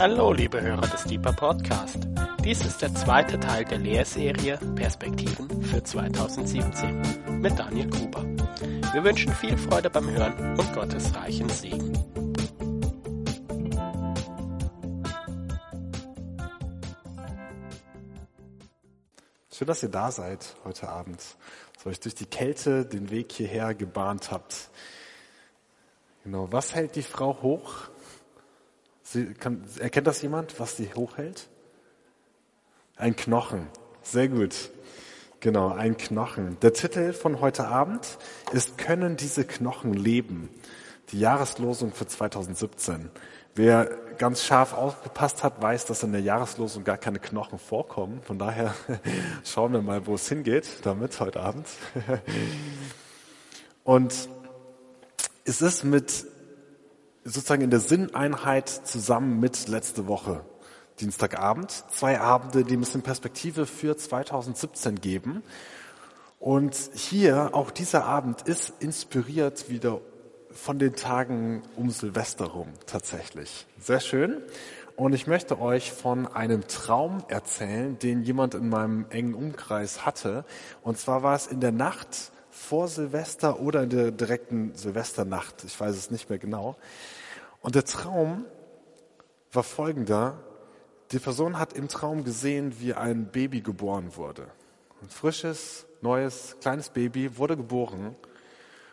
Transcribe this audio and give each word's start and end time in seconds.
Hallo, 0.00 0.32
liebe 0.32 0.60
Hörer 0.60 0.88
des 0.88 1.04
Deeper 1.04 1.32
Podcast. 1.32 2.08
Dies 2.42 2.64
ist 2.64 2.82
der 2.82 2.92
zweite 2.96 3.38
Teil 3.38 3.64
der 3.64 3.78
Lehrserie 3.78 4.58
Perspektiven 4.74 5.62
für 5.62 5.84
2017 5.84 7.40
mit 7.40 7.56
Daniel 7.56 7.88
Gruber. 7.88 8.24
Wir 8.92 9.04
wünschen 9.04 9.32
viel 9.32 9.56
Freude 9.56 9.90
beim 9.90 10.10
Hören 10.10 10.58
und 10.58 10.74
Gottes 10.74 11.14
reichen 11.14 11.48
Segen. 11.48 11.92
Schön, 19.52 19.68
dass 19.68 19.84
ihr 19.84 19.90
da 19.90 20.10
seid 20.10 20.56
heute 20.64 20.88
Abend, 20.88 21.20
dass 21.74 21.86
ihr 21.86 21.90
euch 21.90 22.00
durch 22.00 22.16
die 22.16 22.26
Kälte 22.26 22.84
den 22.84 23.10
Weg 23.10 23.30
hierher 23.30 23.74
gebahnt 23.74 24.32
habt. 24.32 24.70
Genau, 26.24 26.50
was 26.50 26.74
hält 26.74 26.96
die 26.96 27.02
Frau 27.02 27.40
hoch? 27.42 27.93
Sie, 29.04 29.34
kann, 29.34 29.62
erkennt 29.78 30.06
das 30.06 30.22
jemand, 30.22 30.58
was 30.58 30.76
sie 30.76 30.92
hochhält? 30.94 31.48
Ein 32.96 33.14
Knochen. 33.14 33.68
Sehr 34.02 34.28
gut. 34.28 34.70
Genau, 35.40 35.72
ein 35.72 35.98
Knochen. 35.98 36.56
Der 36.62 36.72
Titel 36.72 37.12
von 37.12 37.40
heute 37.40 37.66
Abend 37.66 38.18
ist 38.52 38.78
Können 38.78 39.16
diese 39.16 39.44
Knochen 39.44 39.92
leben? 39.92 40.48
Die 41.10 41.20
Jahreslosung 41.20 41.92
für 41.92 42.06
2017. 42.06 43.10
Wer 43.54 43.90
ganz 44.16 44.42
scharf 44.42 44.72
aufgepasst 44.72 45.42
hat, 45.42 45.60
weiß, 45.60 45.84
dass 45.84 46.02
in 46.02 46.12
der 46.12 46.22
Jahreslosung 46.22 46.82
gar 46.82 46.96
keine 46.96 47.18
Knochen 47.18 47.58
vorkommen. 47.58 48.22
Von 48.22 48.38
daher 48.38 48.74
schauen 49.44 49.74
wir 49.74 49.82
mal, 49.82 50.06
wo 50.06 50.14
es 50.14 50.26
hingeht 50.28 50.66
damit 50.82 51.20
heute 51.20 51.40
Abend. 51.40 51.66
Und 53.84 54.30
es 55.44 55.60
ist 55.60 55.84
mit 55.84 56.24
sozusagen 57.24 57.62
in 57.62 57.70
der 57.70 57.80
Sinneinheit 57.80 58.68
zusammen 58.68 59.40
mit 59.40 59.68
letzte 59.68 60.06
Woche, 60.06 60.44
Dienstagabend. 61.00 61.84
Zwei 61.90 62.20
Abende, 62.20 62.64
die 62.64 62.76
bisschen 62.76 63.02
Perspektive 63.02 63.66
für 63.66 63.96
2017 63.96 65.00
geben. 65.00 65.42
Und 66.38 66.76
hier, 66.94 67.50
auch 67.52 67.70
dieser 67.70 68.04
Abend 68.04 68.42
ist 68.42 68.74
inspiriert 68.80 69.70
wieder 69.70 70.00
von 70.52 70.78
den 70.78 70.94
Tagen 70.94 71.62
um 71.74 71.90
Silvester 71.90 72.44
rum, 72.44 72.68
tatsächlich. 72.86 73.66
Sehr 73.80 74.00
schön. 74.00 74.42
Und 74.94 75.12
ich 75.14 75.26
möchte 75.26 75.58
euch 75.58 75.90
von 75.90 76.28
einem 76.28 76.68
Traum 76.68 77.24
erzählen, 77.26 77.98
den 77.98 78.22
jemand 78.22 78.54
in 78.54 78.68
meinem 78.68 79.06
engen 79.10 79.34
Umkreis 79.34 80.06
hatte. 80.06 80.44
Und 80.82 80.98
zwar 80.98 81.24
war 81.24 81.34
es 81.34 81.48
in 81.48 81.60
der 81.60 81.72
Nacht 81.72 82.30
vor 82.54 82.86
Silvester 82.86 83.58
oder 83.58 83.82
in 83.82 83.90
der 83.90 84.10
direkten 84.12 84.74
Silvesternacht. 84.74 85.64
Ich 85.64 85.78
weiß 85.78 85.94
es 85.96 86.12
nicht 86.12 86.30
mehr 86.30 86.38
genau. 86.38 86.76
Und 87.60 87.74
der 87.74 87.84
Traum 87.84 88.44
war 89.52 89.64
folgender. 89.64 90.38
Die 91.10 91.18
Person 91.18 91.58
hat 91.58 91.72
im 91.72 91.88
Traum 91.88 92.22
gesehen, 92.22 92.78
wie 92.78 92.94
ein 92.94 93.26
Baby 93.26 93.60
geboren 93.60 94.16
wurde. 94.16 94.46
Ein 95.02 95.10
frisches, 95.10 95.84
neues, 96.00 96.56
kleines 96.60 96.90
Baby 96.90 97.36
wurde 97.36 97.56
geboren. 97.56 98.14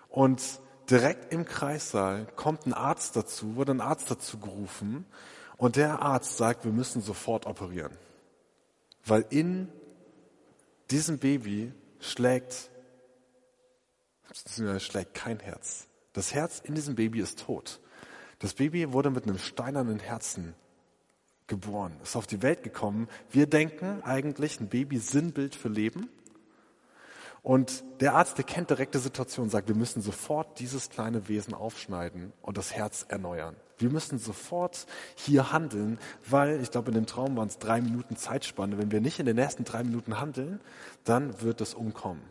Und 0.10 0.42
direkt 0.90 1.32
im 1.32 1.46
Kreissaal 1.46 2.26
kommt 2.36 2.66
ein 2.66 2.74
Arzt 2.74 3.16
dazu, 3.16 3.56
wurde 3.56 3.74
ein 3.74 3.82
Arzt 3.82 4.10
dazu 4.10 4.40
gerufen. 4.40 5.06
Und 5.58 5.76
der 5.76 6.02
Arzt 6.02 6.36
sagt, 6.36 6.66
wir 6.66 6.72
müssen 6.72 7.04
sofort 7.04 7.46
operieren. 7.46 7.96
Weil 9.06 9.24
in 9.30 9.70
diesem 10.90 11.20
Baby 11.20 11.72
schlägt, 12.00 12.72
schlägt 14.80 15.14
kein 15.14 15.40
Herz. 15.40 15.88
Das 16.14 16.34
Herz 16.34 16.60
in 16.60 16.76
diesem 16.76 16.96
Baby 16.96 17.20
ist 17.20 17.46
tot. 17.46 17.80
Das 18.40 18.54
Baby 18.54 18.92
wurde 18.92 19.12
mit 19.12 19.24
einem 19.24 19.38
steinernen 19.38 20.00
Herzen 20.00 20.56
geboren, 21.48 21.94
ist 22.02 22.16
auf 22.16 22.28
die 22.28 22.42
Welt 22.42 22.64
gekommen. 22.64 23.08
Wir 23.30 23.46
denken 23.46 24.02
eigentlich, 24.04 24.60
ein 24.60 24.70
Baby 24.70 24.98
Sinnbild 24.98 25.54
für 25.56 25.70
Leben. 25.70 26.10
Und 27.44 27.84
der 28.00 28.14
Arzt, 28.14 28.38
der 28.38 28.46
kennt 28.46 28.70
direkte 28.70 29.00
Situation, 29.00 29.50
sagt, 29.50 29.68
wir 29.68 29.76
müssen 29.76 30.02
sofort 30.02 30.60
dieses 30.60 30.90
kleine 30.90 31.28
Wesen 31.28 31.54
aufschneiden 31.54 32.34
und 32.42 32.58
das 32.58 32.74
Herz 32.74 33.06
erneuern. 33.10 33.56
Wir 33.80 33.90
müssen 33.90 34.20
sofort 34.20 34.86
hier 35.16 35.52
handeln, 35.52 35.98
weil 36.30 36.62
ich 36.62 36.70
glaube, 36.70 36.90
in 36.90 36.96
dem 36.96 37.08
Traum 37.08 37.36
waren 37.36 37.48
es 37.48 37.58
drei 37.58 37.82
Minuten 37.82 38.16
Zeitspanne. 38.16 38.78
Wenn 38.78 38.92
wir 38.92 39.02
nicht 39.02 39.20
in 39.20 39.26
den 39.26 39.38
nächsten 39.38 39.66
drei 39.66 39.84
Minuten 39.84 40.20
handeln, 40.20 40.62
dann 41.04 41.42
wird 41.42 41.62
es 41.62 41.74
umkommen. 41.74 42.22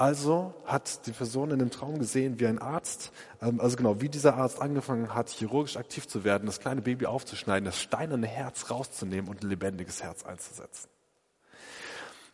Also 0.00 0.54
hat 0.64 1.06
die 1.06 1.12
Person 1.12 1.50
in 1.50 1.58
dem 1.58 1.70
Traum 1.70 1.98
gesehen, 1.98 2.40
wie 2.40 2.46
ein 2.46 2.58
Arzt, 2.58 3.12
ähm, 3.42 3.60
also 3.60 3.76
genau, 3.76 4.00
wie 4.00 4.08
dieser 4.08 4.34
Arzt 4.34 4.62
angefangen 4.62 5.14
hat, 5.14 5.28
chirurgisch 5.28 5.76
aktiv 5.76 6.08
zu 6.08 6.24
werden, 6.24 6.46
das 6.46 6.58
kleine 6.58 6.80
Baby 6.80 7.04
aufzuschneiden, 7.04 7.66
das 7.66 7.78
steinerne 7.78 8.26
Herz 8.26 8.70
rauszunehmen 8.70 9.28
und 9.28 9.42
ein 9.42 9.50
lebendiges 9.50 10.02
Herz 10.02 10.24
einzusetzen. 10.24 10.88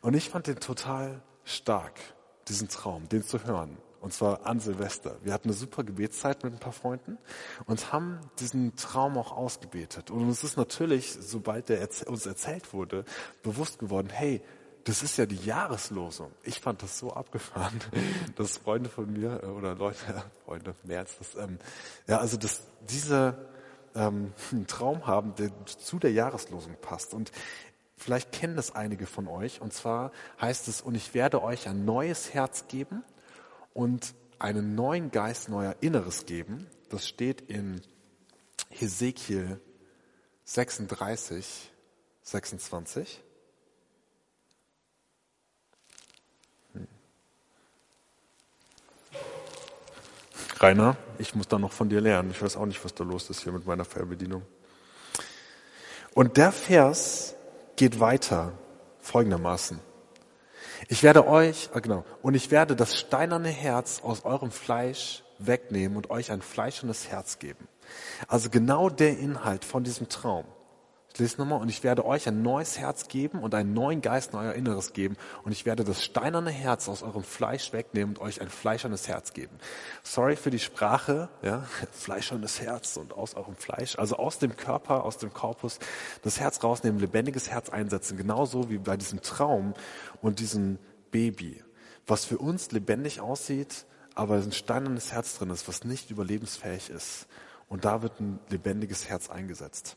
Und 0.00 0.14
ich 0.14 0.30
fand 0.30 0.46
den 0.46 0.60
total 0.60 1.20
stark, 1.42 1.98
diesen 2.46 2.68
Traum, 2.68 3.08
den 3.08 3.24
zu 3.24 3.42
hören. 3.42 3.78
Und 4.00 4.12
zwar 4.12 4.46
an 4.46 4.60
Silvester. 4.60 5.16
Wir 5.24 5.32
hatten 5.32 5.48
eine 5.48 5.56
super 5.56 5.82
Gebetszeit 5.82 6.44
mit 6.44 6.52
ein 6.52 6.60
paar 6.60 6.72
Freunden 6.72 7.18
und 7.64 7.92
haben 7.92 8.20
diesen 8.38 8.76
Traum 8.76 9.18
auch 9.18 9.36
ausgebetet. 9.36 10.12
Und 10.12 10.20
uns 10.20 10.44
ist 10.44 10.56
natürlich, 10.56 11.16
sobald 11.18 11.68
der 11.68 11.88
uns 12.06 12.26
erzählt 12.26 12.72
wurde, 12.72 13.04
bewusst 13.42 13.80
geworden, 13.80 14.10
hey, 14.12 14.40
das 14.86 15.02
ist 15.02 15.16
ja 15.16 15.26
die 15.26 15.44
Jahreslosung. 15.44 16.30
Ich 16.44 16.60
fand 16.60 16.80
das 16.80 16.98
so 16.98 17.12
abgefahren, 17.12 17.80
dass 18.36 18.58
Freunde 18.58 18.88
von 18.88 19.12
mir 19.12 19.42
äh, 19.42 19.46
oder 19.46 19.74
Leute, 19.74 19.98
Freunde 20.44 20.74
mehr 20.84 21.00
als 21.00 21.18
das, 21.18 21.34
ähm, 21.34 21.58
ja, 22.06 22.18
also 22.18 22.36
dass 22.36 22.62
diese 22.88 23.36
ähm, 23.96 24.32
einen 24.52 24.66
Traum 24.68 25.06
haben, 25.06 25.34
der 25.34 25.50
zu 25.66 25.98
der 25.98 26.12
Jahreslosung 26.12 26.76
passt. 26.80 27.14
Und 27.14 27.32
vielleicht 27.96 28.30
kennen 28.30 28.54
das 28.54 28.76
einige 28.76 29.06
von 29.06 29.26
euch. 29.26 29.60
Und 29.60 29.72
zwar 29.72 30.12
heißt 30.40 30.68
es, 30.68 30.80
und 30.82 30.94
ich 30.94 31.14
werde 31.14 31.42
euch 31.42 31.68
ein 31.68 31.84
neues 31.84 32.32
Herz 32.32 32.68
geben 32.68 33.02
und 33.74 34.14
einen 34.38 34.76
neuen 34.76 35.10
Geist, 35.10 35.48
neuer 35.48 35.74
Inneres 35.80 36.26
geben. 36.26 36.68
Das 36.90 37.08
steht 37.08 37.40
in 37.40 37.80
Hesekiel 38.70 39.60
36, 40.44 41.72
26. 42.22 43.24
Rainer, 50.58 50.96
ich 51.18 51.34
muss 51.34 51.48
da 51.48 51.58
noch 51.58 51.72
von 51.72 51.88
dir 51.88 52.00
lernen. 52.00 52.30
Ich 52.30 52.42
weiß 52.42 52.56
auch 52.56 52.66
nicht, 52.66 52.82
was 52.84 52.94
da 52.94 53.04
los 53.04 53.28
ist 53.30 53.42
hier 53.42 53.52
mit 53.52 53.66
meiner 53.66 53.84
Fernbedienung. 53.84 54.42
Und 56.14 56.36
der 56.38 56.50
Vers 56.50 57.34
geht 57.76 58.00
weiter 58.00 58.52
folgendermaßen. 59.00 59.78
Ich 60.88 61.02
werde 61.02 61.26
euch, 61.26 61.70
ah 61.74 61.80
genau, 61.80 62.04
und 62.22 62.34
ich 62.34 62.50
werde 62.50 62.74
das 62.74 62.98
steinerne 62.98 63.48
Herz 63.48 64.00
aus 64.02 64.24
eurem 64.24 64.50
Fleisch 64.50 65.22
wegnehmen 65.38 65.96
und 65.96 66.10
euch 66.10 66.30
ein 66.32 66.40
fleischernes 66.40 67.08
Herz 67.08 67.38
geben. 67.38 67.68
Also 68.28 68.48
genau 68.48 68.88
der 68.88 69.18
Inhalt 69.18 69.64
von 69.64 69.84
diesem 69.84 70.08
Traum. 70.08 70.46
Ich 71.16 71.20
lese 71.20 71.38
nochmal, 71.38 71.62
und 71.62 71.70
ich 71.70 71.82
werde 71.82 72.04
euch 72.04 72.28
ein 72.28 72.42
neues 72.42 72.78
Herz 72.78 73.08
geben 73.08 73.38
und 73.38 73.54
einen 73.54 73.72
neuen 73.72 74.02
Geist 74.02 74.34
in 74.34 74.38
euer 74.38 74.52
Inneres 74.52 74.92
geben. 74.92 75.16
Und 75.44 75.52
ich 75.52 75.64
werde 75.64 75.82
das 75.82 76.04
steinerne 76.04 76.50
Herz 76.50 76.90
aus 76.90 77.02
eurem 77.02 77.22
Fleisch 77.22 77.72
wegnehmen 77.72 78.16
und 78.16 78.20
euch 78.20 78.42
ein 78.42 78.50
fleischernes 78.50 79.08
Herz 79.08 79.32
geben. 79.32 79.56
Sorry 80.02 80.36
für 80.36 80.50
die 80.50 80.58
Sprache, 80.58 81.30
ja, 81.40 81.64
fleischernes 81.92 82.60
Herz 82.60 82.98
und 82.98 83.14
aus 83.14 83.32
eurem 83.32 83.56
Fleisch. 83.56 83.98
Also 83.98 84.16
aus 84.16 84.38
dem 84.40 84.58
Körper, 84.58 85.04
aus 85.04 85.16
dem 85.16 85.32
Korpus, 85.32 85.78
das 86.20 86.38
Herz 86.38 86.62
rausnehmen, 86.62 87.00
lebendiges 87.00 87.48
Herz 87.48 87.70
einsetzen. 87.70 88.18
Genauso 88.18 88.68
wie 88.68 88.76
bei 88.76 88.98
diesem 88.98 89.22
Traum 89.22 89.72
und 90.20 90.38
diesem 90.38 90.78
Baby. 91.12 91.64
Was 92.06 92.26
für 92.26 92.36
uns 92.36 92.72
lebendig 92.72 93.22
aussieht, 93.22 93.86
aber 94.14 94.34
ein 94.34 94.52
steinernes 94.52 95.12
Herz 95.12 95.38
drin 95.38 95.48
ist, 95.48 95.66
was 95.66 95.82
nicht 95.82 96.10
überlebensfähig 96.10 96.90
ist. 96.90 97.26
Und 97.70 97.86
da 97.86 98.02
wird 98.02 98.20
ein 98.20 98.38
lebendiges 98.50 99.08
Herz 99.08 99.30
eingesetzt. 99.30 99.96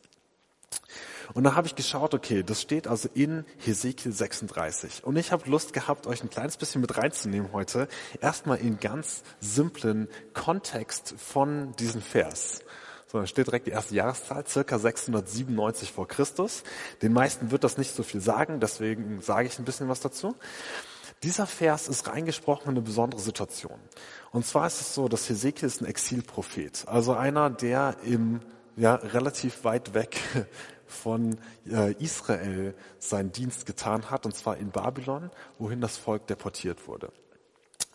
Und 1.33 1.43
da 1.43 1.55
habe 1.55 1.67
ich 1.67 1.75
geschaut, 1.75 2.13
okay, 2.13 2.43
das 2.43 2.61
steht 2.61 2.87
also 2.87 3.09
in 3.13 3.45
Hesekiel 3.57 4.11
36. 4.11 5.03
Und 5.03 5.15
ich 5.15 5.31
habe 5.31 5.49
Lust 5.49 5.73
gehabt, 5.73 6.07
euch 6.07 6.23
ein 6.23 6.29
kleines 6.29 6.57
bisschen 6.57 6.81
mit 6.81 6.97
reinzunehmen 6.97 7.51
heute. 7.53 7.87
Erstmal 8.19 8.57
in 8.57 8.79
ganz 8.79 9.23
simplen 9.39 10.07
Kontext 10.33 11.13
von 11.17 11.75
diesem 11.75 12.01
Vers. 12.01 12.61
So, 13.11 13.19
da 13.19 13.27
steht 13.27 13.47
direkt 13.47 13.67
die 13.67 13.71
erste 13.71 13.95
Jahreszahl, 13.95 14.45
circa 14.47 14.77
697 14.77 15.91
vor 15.91 16.07
Christus. 16.07 16.63
Den 17.01 17.13
meisten 17.13 17.51
wird 17.51 17.63
das 17.63 17.77
nicht 17.77 17.95
so 17.95 18.03
viel 18.03 18.21
sagen, 18.21 18.59
deswegen 18.59 19.21
sage 19.21 19.47
ich 19.47 19.57
ein 19.57 19.65
bisschen 19.65 19.89
was 19.89 19.99
dazu. 19.99 20.35
Dieser 21.23 21.47
Vers 21.47 21.87
ist 21.89 22.07
reingesprochen 22.07 22.65
in 22.65 22.77
eine 22.77 22.81
besondere 22.81 23.19
Situation. 23.19 23.79
Und 24.31 24.45
zwar 24.45 24.67
ist 24.67 24.79
es 24.79 24.93
so, 24.93 25.07
dass 25.07 25.27
Hesekiel 25.27 25.67
ist 25.67 25.81
ein 25.81 25.85
Exilprophet, 25.85 26.83
also 26.87 27.13
einer, 27.13 27.49
der 27.49 27.97
im 28.03 28.41
ja, 28.79 28.95
relativ 28.95 29.65
weit 29.65 29.93
weg 29.93 30.19
von 30.87 31.37
äh, 31.69 31.93
Israel 32.01 32.73
seinen 32.97 33.31
Dienst 33.31 33.65
getan 33.65 34.09
hat, 34.09 34.25
und 34.25 34.35
zwar 34.35 34.57
in 34.57 34.71
Babylon, 34.71 35.29
wohin 35.59 35.81
das 35.81 35.97
Volk 35.97 36.27
deportiert 36.27 36.87
wurde. 36.87 37.11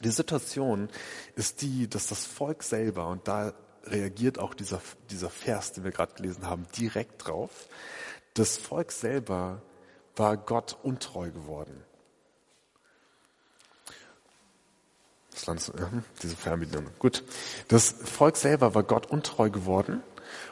Die 0.01 0.11
Situation 0.11 0.89
ist 1.37 1.63
die, 1.63 1.89
dass 1.89 2.09
das 2.09 2.27
Volk 2.27 2.63
selber, 2.63 3.09
und 3.09 3.27
da 3.27 3.55
reagiert 3.85 4.39
auch 4.39 4.55
dieser, 4.55 4.81
dieser 5.11 5.31
Vers, 5.31 5.73
den 5.73 5.85
wir 5.85 5.91
gerade 5.91 6.15
gelesen 6.15 6.47
haben, 6.47 6.67
direkt 6.77 7.27
drauf. 7.27 7.69
Das 8.35 8.57
Volk 8.57 8.93
selber 8.93 9.63
war 10.17 10.37
Gott 10.37 10.77
untreu 10.83 11.31
geworden. 11.31 11.83
Das 15.31 15.47
Land, 15.47 15.73
diese 16.23 16.37
Fernbedienung. 16.37 16.93
Gut. 16.99 17.25
Das 17.69 17.89
Volk 17.89 18.37
selber 18.37 18.75
war 18.75 18.83
Gott 18.83 19.07
untreu 19.07 19.51
geworden. 19.51 20.03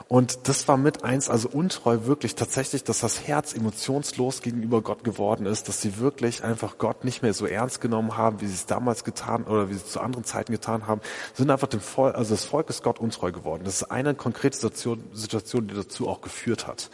Und 0.08 0.48
das 0.48 0.68
war 0.68 0.76
mit 0.76 1.04
eins, 1.04 1.30
also 1.30 1.48
untreu 1.48 2.04
wirklich 2.04 2.34
tatsächlich, 2.34 2.84
dass 2.84 3.00
das 3.00 3.26
Herz 3.26 3.54
emotionslos 3.54 4.42
gegenüber 4.42 4.82
Gott 4.82 5.04
geworden 5.04 5.46
ist, 5.46 5.68
dass 5.68 5.80
sie 5.80 5.98
wirklich 5.98 6.44
einfach 6.44 6.78
Gott 6.78 7.04
nicht 7.04 7.22
mehr 7.22 7.32
so 7.32 7.46
ernst 7.46 7.80
genommen 7.80 8.16
haben, 8.16 8.40
wie 8.40 8.46
sie 8.46 8.54
es 8.54 8.66
damals 8.66 9.04
getan 9.04 9.44
oder 9.44 9.70
wie 9.70 9.74
sie 9.74 9.80
es 9.80 9.92
zu 9.92 10.00
anderen 10.00 10.24
Zeiten 10.24 10.52
getan 10.52 10.86
haben, 10.86 11.00
sind 11.34 11.50
einfach 11.50 11.68
dem 11.68 11.80
Volk, 11.80 12.14
also 12.14 12.34
das 12.34 12.44
Volk 12.44 12.68
ist 12.68 12.82
Gott 12.82 12.98
untreu 12.98 13.32
geworden. 13.32 13.62
Das 13.64 13.76
ist 13.76 13.84
eine 13.84 14.14
konkrete 14.14 14.56
Situation, 14.56 15.02
Situation 15.12 15.68
die 15.68 15.74
dazu 15.74 16.08
auch 16.08 16.20
geführt 16.20 16.66
hat. 16.66 16.90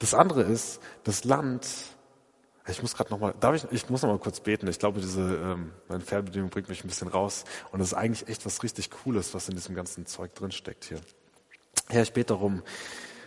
Das 0.00 0.14
andere 0.14 0.42
ist, 0.42 0.80
das 1.04 1.24
Land 1.24 1.66
ich 2.68 2.80
muss 2.80 2.94
gerade 2.94 3.10
noch 3.10 3.18
mal, 3.18 3.34
darf 3.40 3.56
ich, 3.56 3.64
ich 3.72 3.90
muss 3.90 4.02
noch 4.02 4.10
mal 4.10 4.18
kurz 4.18 4.40
beten. 4.40 4.68
Ich 4.68 4.78
glaube, 4.78 5.00
diese 5.00 5.20
ähm, 5.20 5.72
meine 5.88 6.00
Fernbedienung 6.00 6.48
bringt 6.48 6.68
mich 6.68 6.84
ein 6.84 6.88
bisschen 6.88 7.08
raus 7.08 7.44
und 7.72 7.80
das 7.80 7.88
ist 7.88 7.94
eigentlich 7.94 8.28
echt 8.28 8.46
was 8.46 8.62
richtig 8.62 8.90
Cooles, 8.90 9.34
was 9.34 9.48
in 9.48 9.56
diesem 9.56 9.74
ganzen 9.74 10.06
Zeug 10.06 10.34
drin 10.34 10.52
steckt 10.52 10.84
hier. 10.84 11.00
Herr, 11.92 12.04
ich 12.04 12.14
bete 12.14 12.28
darum, 12.28 12.62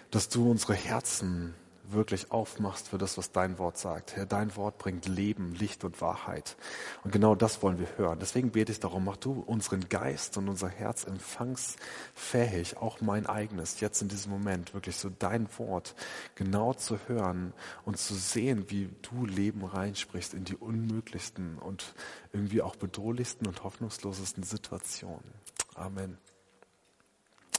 dass 0.10 0.28
du 0.28 0.50
unsere 0.50 0.74
Herzen 0.74 1.54
wirklich 1.92 2.32
aufmachst 2.32 2.88
für 2.88 2.98
das, 2.98 3.16
was 3.16 3.32
dein 3.32 3.60
Wort 3.60 3.78
sagt. 3.78 4.16
Herr, 4.16 4.26
dein 4.26 4.56
Wort 4.56 4.80
bringt 4.80 5.08
Leben, 5.08 5.54
Licht 5.54 5.84
und 5.84 6.02
Wahrheit. 6.02 6.58
Und 7.04 7.12
genau 7.12 7.36
das 7.36 7.62
wollen 7.62 7.78
wir 7.78 7.88
hören. 7.98 8.18
Deswegen 8.20 8.50
bete 8.50 8.72
ich 8.72 8.80
darum, 8.80 9.06
mach 9.06 9.18
du 9.18 9.44
unseren 9.46 9.88
Geist 9.88 10.36
und 10.38 10.50
unser 10.50 10.68
Herz 10.68 11.04
empfangsfähig, 11.04 12.78
auch 12.78 13.02
mein 13.02 13.28
eigenes, 13.28 13.82
jetzt 13.82 14.02
in 14.02 14.08
diesem 14.08 14.32
Moment, 14.32 14.74
wirklich 14.74 14.96
so 14.96 15.12
dein 15.20 15.48
Wort 15.60 15.94
genau 16.34 16.74
zu 16.74 16.98
hören 17.08 17.54
und 17.86 18.00
zu 18.00 18.16
sehen, 18.16 18.66
wie 18.70 18.90
du 19.04 19.28
Leben 19.28 19.64
reinsprichst 19.64 20.34
in 20.34 20.44
die 20.44 20.56
unmöglichsten 20.56 21.60
und 21.60 21.94
irgendwie 22.34 22.64
auch 22.64 22.78
bedrohlichsten 22.78 23.46
und 23.46 23.64
hoffnungslosesten 23.64 24.42
Situationen. 24.42 25.36
Amen. 25.76 26.18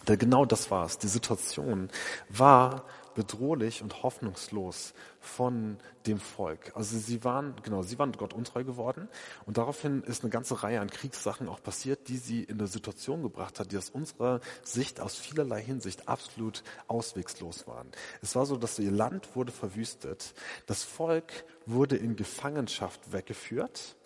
Genau 0.07 0.45
das 0.45 0.71
war 0.71 0.87
es. 0.87 0.99
Die 0.99 1.09
Situation 1.09 1.91
war 2.29 2.85
bedrohlich 3.17 3.83
und 3.83 4.03
hoffnungslos 4.03 4.93
von 5.21 5.79
dem 6.07 6.21
Volk. 6.21 6.71
Also 6.77 6.99
sie 6.99 7.25
waren, 7.25 7.55
genau, 7.63 7.83
sie 7.83 7.99
waren 7.99 8.13
Gott 8.13 8.35
untreu 8.35 8.63
geworden 8.63 9.09
und 9.47 9.57
daraufhin 9.57 10.03
ist 10.03 10.23
eine 10.23 10.31
ganze 10.31 10.63
Reihe 10.63 10.81
an 10.81 10.91
Kriegssachen 10.91 11.49
auch 11.49 11.63
passiert, 11.63 12.09
die 12.09 12.19
sie 12.19 12.45
in 12.45 12.59
der 12.59 12.67
Situation 12.69 13.23
gebracht 13.23 13.59
hat, 13.59 13.73
die 13.73 13.79
aus 13.79 13.89
unserer 13.89 14.41
Sicht 14.63 15.01
aus 15.01 15.17
vielerlei 15.17 15.63
Hinsicht 15.63 16.09
absolut 16.09 16.63
auswegslos 16.89 17.67
waren. 17.67 17.89
Es 18.21 18.37
war 18.37 18.45
so, 18.45 18.57
dass 18.57 18.79
ihr 18.79 18.93
Land 18.93 19.35
wurde 19.35 19.51
verwüstet, 19.51 20.35
das 20.67 20.85
Volk 20.85 21.33
wurde 21.65 21.97
in 21.97 22.17
Gefangenschaft 22.17 23.13
weggeführt, 23.13 23.97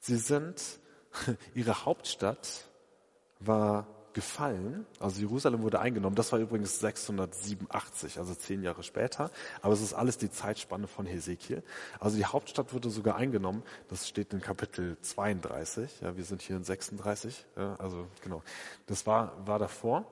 sie 0.00 0.16
sind, 0.16 0.80
ihre 1.54 1.84
Hauptstadt 1.84 2.68
war 3.38 3.86
gefallen. 4.12 4.86
Also 4.98 5.20
Jerusalem 5.20 5.62
wurde 5.62 5.80
eingenommen. 5.80 6.16
Das 6.16 6.32
war 6.32 6.38
übrigens 6.38 6.80
687, 6.80 8.18
also 8.18 8.34
zehn 8.34 8.62
Jahre 8.62 8.82
später. 8.82 9.30
Aber 9.62 9.72
es 9.72 9.80
ist 9.80 9.94
alles 9.94 10.18
die 10.18 10.30
Zeitspanne 10.30 10.86
von 10.86 11.06
Hesekiel. 11.06 11.62
Also 11.98 12.16
die 12.16 12.24
Hauptstadt 12.24 12.72
wurde 12.72 12.90
sogar 12.90 13.16
eingenommen. 13.16 13.62
Das 13.88 14.08
steht 14.08 14.32
in 14.32 14.40
Kapitel 14.40 14.96
32. 15.00 16.00
Ja, 16.00 16.16
wir 16.16 16.24
sind 16.24 16.42
hier 16.42 16.56
in 16.56 16.64
36. 16.64 17.46
Ja, 17.56 17.76
also 17.76 18.06
genau. 18.22 18.42
Das 18.86 19.06
war, 19.06 19.34
war 19.46 19.58
davor. 19.58 20.06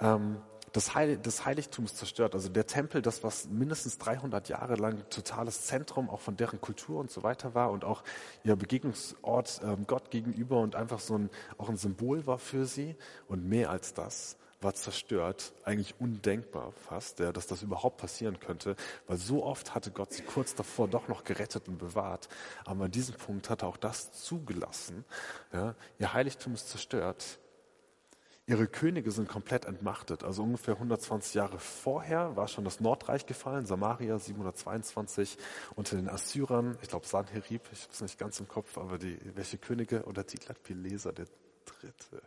Ähm, 0.00 0.36
das, 0.74 0.92
Heil, 0.96 1.16
das 1.18 1.46
Heiligtum 1.46 1.84
ist 1.84 1.98
zerstört. 1.98 2.34
Also 2.34 2.48
der 2.48 2.66
Tempel, 2.66 3.00
das 3.00 3.22
was 3.22 3.48
mindestens 3.48 3.96
300 3.98 4.48
Jahre 4.48 4.74
lang 4.74 5.08
totales 5.08 5.66
Zentrum 5.66 6.10
auch 6.10 6.20
von 6.20 6.36
deren 6.36 6.60
Kultur 6.60 6.98
und 6.98 7.12
so 7.12 7.22
weiter 7.22 7.54
war 7.54 7.70
und 7.70 7.84
auch 7.84 8.02
ihr 8.42 8.56
Begegnungsort 8.56 9.60
ähm, 9.62 9.86
Gott 9.86 10.10
gegenüber 10.10 10.60
und 10.60 10.74
einfach 10.74 10.98
so 10.98 11.16
ein, 11.16 11.30
auch 11.58 11.68
ein 11.68 11.76
Symbol 11.76 12.26
war 12.26 12.38
für 12.38 12.66
sie 12.66 12.96
und 13.28 13.48
mehr 13.48 13.70
als 13.70 13.94
das 13.94 14.36
war 14.60 14.74
zerstört, 14.74 15.52
eigentlich 15.62 15.94
undenkbar 16.00 16.72
fast, 16.88 17.20
ja, 17.20 17.30
dass 17.32 17.46
das 17.46 17.62
überhaupt 17.62 17.98
passieren 17.98 18.40
könnte, 18.40 18.74
weil 19.06 19.18
so 19.18 19.44
oft 19.44 19.74
hatte 19.74 19.92
Gott 19.92 20.12
sie 20.12 20.22
kurz 20.22 20.54
davor 20.54 20.88
doch 20.88 21.06
noch 21.06 21.22
gerettet 21.22 21.68
und 21.68 21.78
bewahrt, 21.78 22.28
aber 22.64 22.86
an 22.86 22.90
diesem 22.90 23.14
Punkt 23.14 23.48
hat 23.48 23.62
er 23.62 23.68
auch 23.68 23.76
das 23.76 24.10
zugelassen. 24.12 25.04
Ja. 25.52 25.74
Ihr 25.98 26.12
Heiligtum 26.14 26.54
ist 26.54 26.70
zerstört 26.70 27.38
Ihre 28.46 28.66
Könige 28.66 29.10
sind 29.10 29.26
komplett 29.26 29.64
entmachtet. 29.64 30.22
Also 30.22 30.42
ungefähr 30.42 30.74
120 30.74 31.32
Jahre 31.32 31.58
vorher 31.58 32.36
war 32.36 32.46
schon 32.46 32.64
das 32.64 32.78
Nordreich 32.78 33.24
gefallen, 33.24 33.64
Samaria 33.64 34.18
722 34.18 35.38
unter 35.76 35.96
den 35.96 36.10
Assyrern. 36.10 36.76
Ich 36.82 36.88
glaube 36.88 37.06
Sanherib, 37.06 37.62
ich 37.72 37.82
habe 37.84 37.92
es 37.92 38.02
nicht 38.02 38.18
ganz 38.18 38.40
im 38.40 38.48
Kopf, 38.48 38.76
aber 38.76 38.98
die 38.98 39.18
welche 39.34 39.56
Könige 39.56 40.04
oder 40.04 40.26
Tiglat-Pileser 40.26 41.14
der 41.14 41.26
Dritte. 41.64 42.22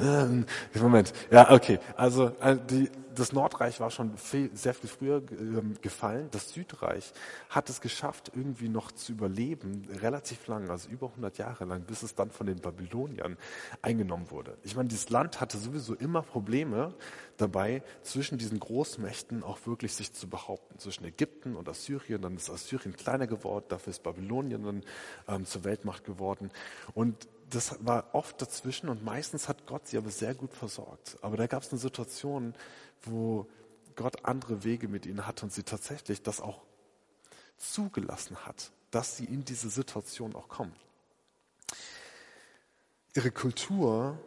Ähm, 0.00 0.46
Moment, 0.74 1.12
ja, 1.30 1.50
okay. 1.50 1.78
Also 1.96 2.32
äh, 2.40 2.56
die, 2.70 2.90
das 3.14 3.32
Nordreich 3.32 3.80
war 3.80 3.90
schon 3.90 4.16
viel, 4.16 4.50
sehr 4.54 4.72
viel 4.74 4.88
früher 4.88 5.22
ähm, 5.30 5.74
gefallen. 5.82 6.28
Das 6.30 6.50
Südreich 6.52 7.12
hat 7.48 7.68
es 7.68 7.80
geschafft, 7.80 8.32
irgendwie 8.34 8.68
noch 8.68 8.92
zu 8.92 9.12
überleben, 9.12 9.86
relativ 10.00 10.46
lang, 10.46 10.70
also 10.70 10.88
über 10.88 11.08
100 11.08 11.38
Jahre 11.38 11.64
lang, 11.64 11.82
bis 11.82 12.02
es 12.02 12.14
dann 12.14 12.30
von 12.30 12.46
den 12.46 12.60
Babyloniern 12.60 13.36
eingenommen 13.82 14.30
wurde. 14.30 14.56
Ich 14.62 14.76
meine, 14.76 14.88
dieses 14.88 15.10
Land 15.10 15.40
hatte 15.40 15.58
sowieso 15.58 15.94
immer 15.94 16.22
Probleme 16.22 16.94
dabei, 17.36 17.82
zwischen 18.02 18.38
diesen 18.38 18.60
Großmächten 18.60 19.42
auch 19.42 19.58
wirklich 19.66 19.94
sich 19.94 20.12
zu 20.12 20.28
behaupten. 20.28 20.78
Zwischen 20.78 21.04
Ägypten 21.04 21.56
und 21.56 21.68
Assyrien, 21.68 22.22
dann 22.22 22.36
ist 22.36 22.50
Assyrien 22.50 22.96
kleiner 22.96 23.26
geworden, 23.26 23.66
dafür 23.68 23.90
ist 23.90 24.02
Babylonien 24.02 24.62
dann 24.62 24.82
ähm, 25.28 25.44
zur 25.44 25.64
Weltmacht 25.64 26.04
geworden. 26.04 26.50
Und 26.94 27.28
das 27.50 27.84
war 27.84 28.14
oft 28.14 28.40
dazwischen 28.40 28.88
und 28.88 29.04
meistens 29.04 29.48
hat 29.48 29.66
Gott 29.66 29.88
sie 29.88 29.98
aber 29.98 30.10
sehr 30.10 30.34
gut 30.34 30.54
versorgt. 30.54 31.18
Aber 31.22 31.36
da 31.36 31.46
gab 31.46 31.62
es 31.62 31.70
eine 31.70 31.78
Situation, 31.78 32.54
wo 33.02 33.46
Gott 33.96 34.24
andere 34.24 34.64
Wege 34.64 34.88
mit 34.88 35.04
ihnen 35.06 35.26
hatte 35.26 35.44
und 35.44 35.52
sie 35.52 35.64
tatsächlich 35.64 36.22
das 36.22 36.40
auch 36.40 36.62
zugelassen 37.56 38.46
hat, 38.46 38.70
dass 38.90 39.16
sie 39.16 39.24
in 39.24 39.44
diese 39.44 39.68
Situation 39.68 40.34
auch 40.34 40.48
kommen. 40.48 40.74
Ihre 43.14 43.30
Kultur 43.30 44.18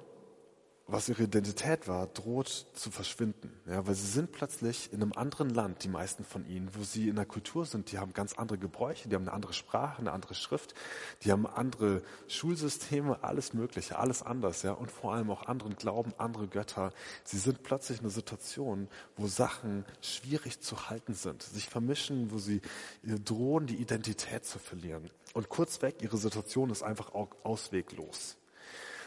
was 0.85 1.07
ihre 1.07 1.23
Identität 1.23 1.87
war, 1.87 2.07
droht 2.07 2.67
zu 2.73 2.91
verschwinden. 2.91 3.51
Ja, 3.65 3.87
weil 3.87 3.95
sie 3.95 4.05
sind 4.05 4.33
plötzlich 4.33 4.91
in 4.91 5.01
einem 5.01 5.13
anderen 5.13 5.49
Land, 5.49 5.83
die 5.83 5.87
meisten 5.87 6.25
von 6.25 6.45
ihnen, 6.45 6.69
wo 6.73 6.83
sie 6.83 7.07
in 7.07 7.15
der 7.15 7.25
Kultur 7.25 7.65
sind, 7.65 7.91
die 7.91 7.99
haben 7.99 8.13
ganz 8.13 8.33
andere 8.33 8.57
Gebräuche, 8.57 9.07
die 9.07 9.15
haben 9.15 9.23
eine 9.23 9.31
andere 9.31 9.53
Sprache, 9.53 9.99
eine 9.99 10.11
andere 10.11 10.35
Schrift, 10.35 10.75
die 11.23 11.31
haben 11.31 11.47
andere 11.47 12.01
Schulsysteme, 12.27 13.23
alles 13.23 13.53
Mögliche, 13.53 13.97
alles 13.97 14.23
anders, 14.23 14.63
ja, 14.63 14.73
und 14.73 14.91
vor 14.91 15.13
allem 15.13 15.31
auch 15.31 15.43
anderen 15.43 15.77
Glauben, 15.77 16.13
andere 16.17 16.47
Götter. 16.47 16.91
Sie 17.23 17.37
sind 17.37 17.63
plötzlich 17.63 17.99
in 17.99 18.05
einer 18.05 18.13
Situation, 18.13 18.89
wo 19.15 19.27
Sachen 19.27 19.85
schwierig 20.01 20.59
zu 20.59 20.89
halten 20.89 21.13
sind, 21.13 21.43
sich 21.43 21.69
vermischen, 21.69 22.29
wo 22.31 22.39
sie 22.39 22.61
drohen, 23.03 23.67
die 23.67 23.77
Identität 23.77 24.45
zu 24.45 24.59
verlieren. 24.59 25.09
Und 25.33 25.47
kurzweg, 25.47 26.01
ihre 26.01 26.17
Situation 26.17 26.69
ist 26.69 26.83
einfach 26.83 27.13
auch 27.13 27.29
ausweglos. 27.43 28.37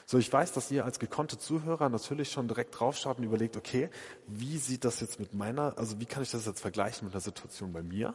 So, 0.09 0.19
ich 0.19 0.33
weiß, 0.33 0.53
dass 0.53 0.71
ihr 0.71 0.85
als 0.85 1.01
gekonnte 1.01 1.37
Zuhörer 1.37 1.89
natürlich 1.89 2.31
schon 2.31 2.47
direkt 2.47 2.79
draufschaut 2.79 3.19
und 3.19 3.25
überlegt, 3.25 3.57
okay, 3.57 3.91
wie 4.29 4.57
sieht 4.57 4.85
das 4.85 5.01
jetzt 5.01 5.19
mit 5.19 5.35
meiner, 5.35 5.77
also 5.77 5.99
wie 5.99 6.07
kann 6.07 6.23
ich 6.23 6.31
das 6.31 6.47
jetzt 6.47 6.61
vergleichen 6.61 7.07
mit 7.07 7.15
der 7.15 7.21
Situation 7.21 7.73
bei 7.73 7.83
mir? 7.83 8.15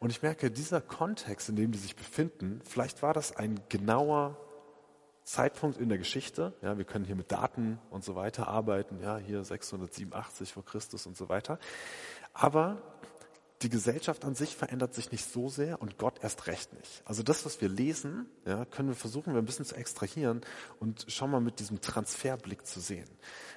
Und 0.00 0.10
ich 0.10 0.22
merke, 0.22 0.50
dieser 0.50 0.80
Kontext, 0.80 1.48
in 1.48 1.54
dem 1.54 1.70
die 1.70 1.78
sich 1.78 1.94
befinden, 1.94 2.60
vielleicht 2.64 3.02
war 3.02 3.14
das 3.14 3.36
ein 3.36 3.60
genauer 3.68 4.36
Zeitpunkt 5.22 5.78
in 5.78 5.88
der 5.88 5.98
Geschichte. 5.98 6.52
Ja, 6.62 6.78
wir 6.78 6.84
können 6.84 7.04
hier 7.04 7.14
mit 7.14 7.30
Daten 7.30 7.78
und 7.90 8.02
so 8.02 8.16
weiter 8.16 8.48
arbeiten. 8.48 8.98
Ja, 9.00 9.16
hier 9.16 9.44
687 9.44 10.52
vor 10.52 10.64
Christus 10.64 11.06
und 11.06 11.16
so 11.16 11.28
weiter. 11.28 11.60
Aber 12.32 12.82
die 13.62 13.68
Gesellschaft 13.68 14.24
an 14.24 14.34
sich 14.34 14.56
verändert 14.56 14.94
sich 14.94 15.12
nicht 15.12 15.30
so 15.30 15.48
sehr 15.48 15.82
und 15.82 15.98
Gott 15.98 16.22
erst 16.22 16.46
recht 16.46 16.72
nicht. 16.72 17.02
Also 17.04 17.22
das, 17.22 17.44
was 17.44 17.60
wir 17.60 17.68
lesen, 17.68 18.26
ja, 18.46 18.64
können 18.64 18.88
wir 18.88 18.94
versuchen, 18.96 19.34
wir 19.34 19.40
ein 19.40 19.44
bisschen 19.44 19.66
zu 19.66 19.74
extrahieren 19.74 20.40
und 20.78 21.04
schon 21.08 21.30
mal 21.30 21.40
mit 21.40 21.60
diesem 21.60 21.80
Transferblick 21.80 22.66
zu 22.66 22.80
sehen. 22.80 23.08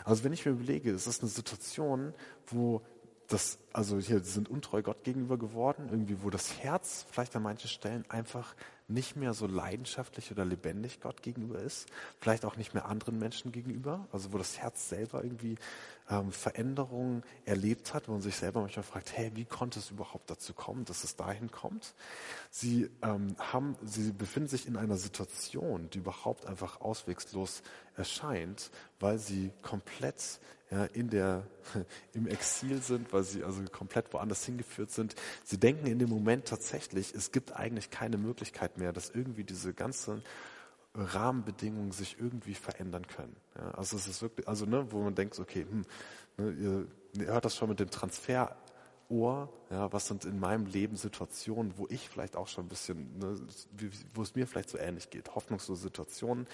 Also 0.03 0.23
wenn 0.25 0.33
ich 0.33 0.45
mir 0.45 0.51
überlege, 0.51 0.91
es 0.91 1.07
ist 1.07 1.21
eine 1.21 1.29
Situation, 1.29 2.13
wo 2.47 2.81
das, 3.27 3.59
also 3.71 3.97
hier 3.99 4.19
sind 4.19 4.49
untreu 4.49 4.81
Gott 4.81 5.03
gegenüber 5.03 5.37
geworden, 5.37 5.87
irgendwie, 5.89 6.21
wo 6.21 6.29
das 6.29 6.57
Herz 6.59 7.05
vielleicht 7.09 7.35
an 7.35 7.43
manchen 7.43 7.69
Stellen 7.69 8.03
einfach 8.09 8.55
nicht 8.93 9.15
mehr 9.15 9.33
so 9.33 9.47
leidenschaftlich 9.47 10.31
oder 10.31 10.45
lebendig 10.45 11.01
Gott 11.01 11.21
gegenüber 11.21 11.59
ist, 11.59 11.87
vielleicht 12.19 12.45
auch 12.45 12.55
nicht 12.55 12.73
mehr 12.73 12.85
anderen 12.85 13.17
Menschen 13.19 13.51
gegenüber, 13.51 14.07
also 14.11 14.33
wo 14.33 14.37
das 14.37 14.57
Herz 14.59 14.89
selber 14.89 15.23
irgendwie 15.23 15.57
ähm, 16.09 16.31
Veränderungen 16.31 17.23
erlebt 17.45 17.93
hat, 17.93 18.07
wo 18.07 18.13
man 18.13 18.21
sich 18.21 18.35
selber 18.35 18.61
manchmal 18.61 18.83
fragt, 18.83 19.17
hey, 19.17 19.31
wie 19.35 19.45
konnte 19.45 19.79
es 19.79 19.91
überhaupt 19.91 20.29
dazu 20.29 20.53
kommen, 20.53 20.85
dass 20.85 21.03
es 21.03 21.15
dahin 21.15 21.51
kommt? 21.51 21.93
Sie 22.49 22.89
ähm, 23.01 23.35
haben, 23.39 23.75
sie 23.83 24.11
befinden 24.11 24.49
sich 24.49 24.67
in 24.67 24.77
einer 24.77 24.97
Situation, 24.97 25.89
die 25.89 25.99
überhaupt 25.99 26.45
einfach 26.45 26.81
auswegslos 26.81 27.63
erscheint, 27.95 28.71
weil 28.99 29.17
sie 29.19 29.51
komplett 29.61 30.39
ja, 30.71 30.85
in 30.85 31.09
der, 31.09 31.43
im 32.13 32.27
Exil 32.27 32.81
sind, 32.81 33.13
weil 33.13 33.23
sie 33.23 33.43
also 33.43 33.61
komplett 33.71 34.11
woanders 34.13 34.45
hingeführt 34.45 34.91
sind. 34.91 35.15
Sie 35.43 35.59
denken 35.59 35.85
in 35.87 35.99
dem 35.99 36.09
Moment 36.09 36.45
tatsächlich, 36.45 37.13
es 37.13 37.31
gibt 37.31 37.53
eigentlich 37.53 37.91
keine 37.91 38.17
Möglichkeit 38.17 38.77
mehr, 38.77 38.91
dass 38.93 39.09
irgendwie 39.09 39.43
diese 39.43 39.73
ganzen 39.73 40.23
Rahmenbedingungen 40.95 41.91
sich 41.91 42.17
irgendwie 42.19 42.53
verändern 42.53 43.07
können. 43.07 43.35
Ja, 43.55 43.71
also 43.71 43.97
es 43.97 44.07
ist 44.07 44.21
wirklich, 44.21 44.47
also 44.47 44.65
ne, 44.65 44.91
wo 44.91 45.01
man 45.01 45.15
denkt, 45.15 45.39
okay, 45.39 45.65
hm, 45.69 45.85
ne, 46.37 46.51
ihr, 46.51 46.87
ihr 47.21 47.27
hört 47.31 47.45
das 47.45 47.55
schon 47.55 47.69
mit 47.69 47.79
dem 47.79 47.89
Transfer 47.89 48.55
Ohr, 49.09 49.49
ja, 49.69 49.91
was 49.91 50.07
sind 50.07 50.25
in 50.25 50.39
meinem 50.39 50.65
Leben 50.65 50.95
Situationen, 50.95 51.73
wo 51.77 51.87
ich 51.89 52.09
vielleicht 52.09 52.35
auch 52.35 52.47
schon 52.47 52.65
ein 52.65 52.69
bisschen, 52.69 53.19
ne, 53.19 53.39
wo 54.13 54.21
es 54.21 54.35
mir 54.35 54.47
vielleicht 54.47 54.69
so 54.69 54.77
ähnlich 54.77 55.09
geht. 55.09 55.35
Hoffnungslose 55.35 55.83
Situationen, 55.83 56.47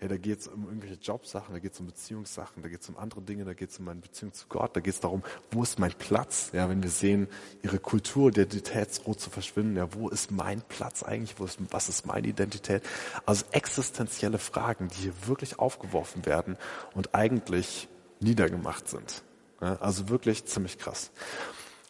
ja, 0.00 0.08
da 0.08 0.16
geht 0.16 0.40
es 0.40 0.48
um 0.48 0.64
irgendwelche 0.66 0.94
Jobsachen, 0.94 1.52
da 1.52 1.58
geht 1.58 1.72
es 1.72 1.80
um 1.80 1.86
Beziehungssachen, 1.86 2.62
da 2.62 2.68
geht 2.68 2.80
es 2.80 2.88
um 2.88 2.96
andere 2.96 3.22
Dinge, 3.22 3.44
da 3.44 3.54
geht 3.54 3.70
es 3.70 3.78
um 3.78 3.86
meine 3.86 4.00
Beziehung 4.00 4.32
zu 4.32 4.46
Gott, 4.48 4.76
da 4.76 4.80
geht 4.80 4.94
es 4.94 5.00
darum, 5.00 5.22
wo 5.50 5.62
ist 5.62 5.78
mein 5.78 5.92
Platz, 5.92 6.50
ja, 6.52 6.68
wenn 6.68 6.82
wir 6.82 6.90
sehen, 6.90 7.28
ihre 7.62 7.78
Kultur, 7.78 8.28
Identitätsrot 8.28 9.20
zu 9.20 9.30
verschwinden, 9.30 9.76
ja, 9.76 9.92
wo 9.92 10.08
ist 10.08 10.30
mein 10.30 10.62
Platz 10.62 11.02
eigentlich, 11.02 11.38
wo 11.38 11.44
ist, 11.44 11.58
was 11.70 11.88
ist 11.88 12.06
meine 12.06 12.28
Identität? 12.28 12.82
Also 13.26 13.44
existenzielle 13.50 14.38
Fragen, 14.38 14.88
die 14.88 15.02
hier 15.02 15.26
wirklich 15.26 15.58
aufgeworfen 15.58 16.24
werden 16.24 16.56
und 16.94 17.14
eigentlich 17.14 17.88
niedergemacht 18.20 18.88
sind. 18.88 19.22
Ja, 19.60 19.76
also 19.76 20.08
wirklich 20.08 20.44
ziemlich 20.44 20.78
krass. 20.78 21.10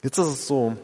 Jetzt 0.03 0.19
ist 0.19 0.27
es 0.27 0.47
so, 0.47 0.77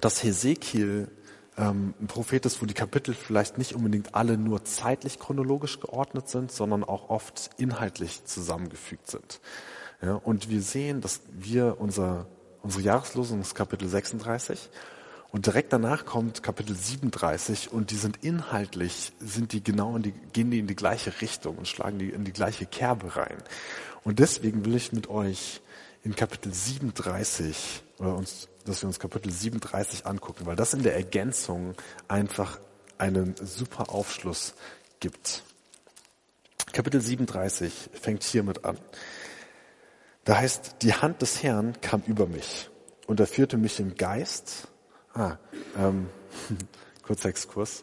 dass 0.00 0.22
Hesekiel 0.22 1.08
ähm, 1.56 1.94
ein 2.00 2.06
Prophet 2.06 2.46
ist, 2.46 2.62
wo 2.62 2.66
die 2.66 2.74
Kapitel 2.74 3.14
vielleicht 3.14 3.58
nicht 3.58 3.74
unbedingt 3.74 4.14
alle 4.14 4.36
nur 4.36 4.64
zeitlich 4.64 5.18
chronologisch 5.18 5.80
geordnet 5.80 6.28
sind, 6.28 6.52
sondern 6.52 6.84
auch 6.84 7.10
oft 7.10 7.50
inhaltlich 7.56 8.24
zusammengefügt 8.24 9.10
sind. 9.10 9.40
Ja, 10.02 10.14
und 10.14 10.50
wir 10.50 10.60
sehen, 10.60 11.00
dass 11.00 11.20
wir 11.32 11.80
unser, 11.80 12.26
unsere 12.62 12.82
Jahreslosung 12.82 13.40
ist 13.40 13.54
Kapitel 13.54 13.88
36 13.88 14.68
und 15.30 15.46
direkt 15.46 15.72
danach 15.72 16.04
kommt 16.04 16.42
Kapitel 16.42 16.76
37 16.76 17.72
und 17.72 17.90
die 17.90 17.96
sind 17.96 18.22
inhaltlich, 18.22 19.12
sind 19.18 19.52
die 19.52 19.62
genau 19.62 19.96
in 19.96 20.02
die, 20.02 20.12
gehen 20.32 20.50
die 20.50 20.58
in 20.58 20.66
die 20.66 20.76
gleiche 20.76 21.20
Richtung 21.20 21.56
und 21.56 21.66
schlagen 21.66 21.98
die 21.98 22.10
in 22.10 22.24
die 22.24 22.32
gleiche 22.32 22.66
Kerbe 22.66 23.16
rein. 23.16 23.38
Und 24.04 24.18
deswegen 24.18 24.64
will 24.64 24.74
ich 24.74 24.92
mit 24.92 25.08
euch 25.08 25.60
in 26.06 26.14
Kapitel 26.14 26.54
37 26.54 27.82
oder 27.98 28.14
uns, 28.14 28.46
dass 28.64 28.80
wir 28.80 28.86
uns 28.86 29.00
Kapitel 29.00 29.32
37 29.32 30.06
angucken, 30.06 30.46
weil 30.46 30.54
das 30.54 30.72
in 30.72 30.84
der 30.84 30.94
Ergänzung 30.94 31.74
einfach 32.06 32.60
einen 32.96 33.34
super 33.42 33.90
Aufschluss 33.90 34.54
gibt. 35.00 35.42
Kapitel 36.70 37.00
37 37.00 37.90
fängt 38.00 38.22
hiermit 38.22 38.64
an. 38.64 38.78
Da 40.22 40.36
heißt, 40.36 40.76
die 40.82 40.94
Hand 40.94 41.22
des 41.22 41.42
Herrn 41.42 41.80
kam 41.80 42.02
über 42.06 42.28
mich 42.28 42.70
und 43.08 43.18
er 43.18 43.26
führte 43.26 43.56
mich 43.56 43.80
im 43.80 43.96
Geist. 43.96 44.68
Ah, 45.12 45.38
ähm, 45.76 46.08
kurzer 47.02 47.30
Exkurs. 47.30 47.82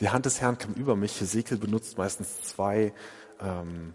Die 0.00 0.08
Hand 0.08 0.26
des 0.26 0.40
Herrn 0.40 0.58
kam 0.58 0.74
über 0.74 0.96
mich. 0.96 1.20
Hesekiel 1.20 1.58
benutzt 1.58 1.98
meistens 1.98 2.42
zwei 2.42 2.92
ähm, 3.40 3.94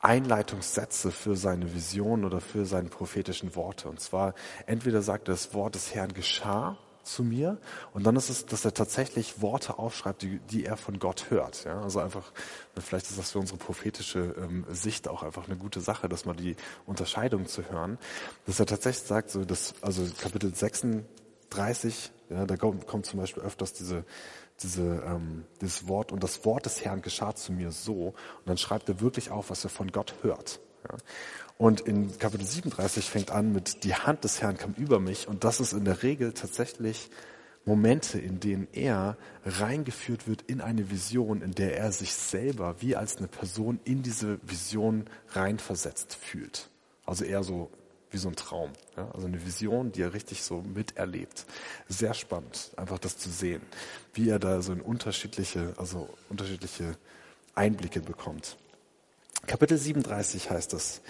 Einleitungssätze 0.00 1.10
für 1.10 1.36
seine 1.36 1.74
Vision 1.74 2.24
oder 2.24 2.40
für 2.40 2.66
seine 2.66 2.88
prophetischen 2.88 3.54
Worte. 3.56 3.88
Und 3.88 4.00
zwar 4.00 4.34
entweder 4.66 5.02
sagt 5.02 5.28
er, 5.28 5.34
das 5.34 5.54
Wort 5.54 5.74
des 5.74 5.94
Herrn 5.94 6.12
geschah 6.12 6.78
zu 7.08 7.24
mir 7.24 7.58
und 7.94 8.04
dann 8.04 8.16
ist 8.16 8.28
es, 8.28 8.46
dass 8.46 8.64
er 8.64 8.74
tatsächlich 8.74 9.40
Worte 9.40 9.78
aufschreibt, 9.78 10.22
die, 10.22 10.38
die 10.50 10.64
er 10.64 10.76
von 10.76 10.98
Gott 10.98 11.30
hört. 11.30 11.64
Ja, 11.64 11.80
also 11.80 12.00
einfach, 12.00 12.32
vielleicht 12.78 13.08
ist 13.08 13.18
das 13.18 13.32
für 13.32 13.38
unsere 13.38 13.58
prophetische 13.58 14.34
ähm, 14.38 14.66
Sicht 14.70 15.08
auch 15.08 15.22
einfach 15.22 15.46
eine 15.46 15.56
gute 15.56 15.80
Sache, 15.80 16.08
dass 16.08 16.26
man 16.26 16.36
die 16.36 16.54
Unterscheidung 16.86 17.46
zu 17.46 17.68
hören, 17.70 17.98
dass 18.46 18.60
er 18.60 18.66
tatsächlich 18.66 19.06
sagt, 19.06 19.30
so 19.30 19.44
dass, 19.44 19.74
also 19.80 20.06
Kapitel 20.20 20.54
36, 20.54 22.12
ja, 22.30 22.44
da 22.44 22.56
kommt, 22.56 22.86
kommt 22.86 23.06
zum 23.06 23.20
Beispiel 23.20 23.42
öfters 23.42 23.72
diese 23.72 24.04
diese, 24.62 25.02
ähm, 25.06 25.44
dieses 25.60 25.88
Wort 25.88 26.12
und 26.12 26.22
das 26.22 26.44
Wort 26.44 26.66
des 26.66 26.84
Herrn 26.84 27.02
geschah 27.02 27.34
zu 27.34 27.52
mir 27.52 27.72
so. 27.72 28.08
Und 28.08 28.46
dann 28.46 28.58
schreibt 28.58 28.88
er 28.88 29.00
wirklich 29.00 29.30
auf, 29.30 29.50
was 29.50 29.64
er 29.64 29.70
von 29.70 29.90
Gott 29.92 30.14
hört. 30.22 30.60
Ja. 30.88 30.96
Und 31.58 31.80
in 31.80 32.16
Kapitel 32.18 32.46
37 32.46 33.10
fängt 33.10 33.30
an 33.30 33.52
mit, 33.52 33.82
die 33.82 33.94
Hand 33.94 34.22
des 34.24 34.40
Herrn 34.40 34.56
kam 34.56 34.74
über 34.74 35.00
mich. 35.00 35.26
Und 35.26 35.44
das 35.44 35.58
ist 35.60 35.72
in 35.72 35.84
der 35.84 36.02
Regel 36.02 36.32
tatsächlich 36.32 37.10
Momente, 37.64 38.18
in 38.18 38.40
denen 38.40 38.68
er 38.72 39.16
reingeführt 39.44 40.26
wird 40.26 40.42
in 40.42 40.60
eine 40.60 40.90
Vision, 40.90 41.42
in 41.42 41.52
der 41.52 41.76
er 41.76 41.92
sich 41.92 42.14
selber 42.14 42.76
wie 42.80 42.96
als 42.96 43.18
eine 43.18 43.28
Person 43.28 43.80
in 43.84 44.02
diese 44.02 44.38
Vision 44.42 45.04
reinversetzt 45.30 46.14
fühlt. 46.14 46.70
Also 47.04 47.24
eher 47.24 47.42
so 47.42 47.70
wie 48.10 48.18
so 48.18 48.28
ein 48.28 48.36
Traum. 48.36 48.72
Ja? 48.96 49.10
Also 49.12 49.26
eine 49.26 49.44
Vision, 49.44 49.92
die 49.92 50.02
er 50.02 50.14
richtig 50.14 50.42
so 50.42 50.62
miterlebt. 50.62 51.46
Sehr 51.88 52.14
spannend, 52.14 52.70
einfach 52.76 52.98
das 52.98 53.18
zu 53.18 53.30
sehen, 53.30 53.62
wie 54.14 54.28
er 54.28 54.38
da 54.38 54.62
so 54.62 54.72
in 54.72 54.80
unterschiedliche, 54.80 55.74
also 55.76 56.08
unterschiedliche 56.28 56.96
Einblicke 57.54 58.00
bekommt. 58.00 58.56
Kapitel 59.46 59.78
37 59.78 60.50
heißt 60.50 60.74
es, 60.74 61.00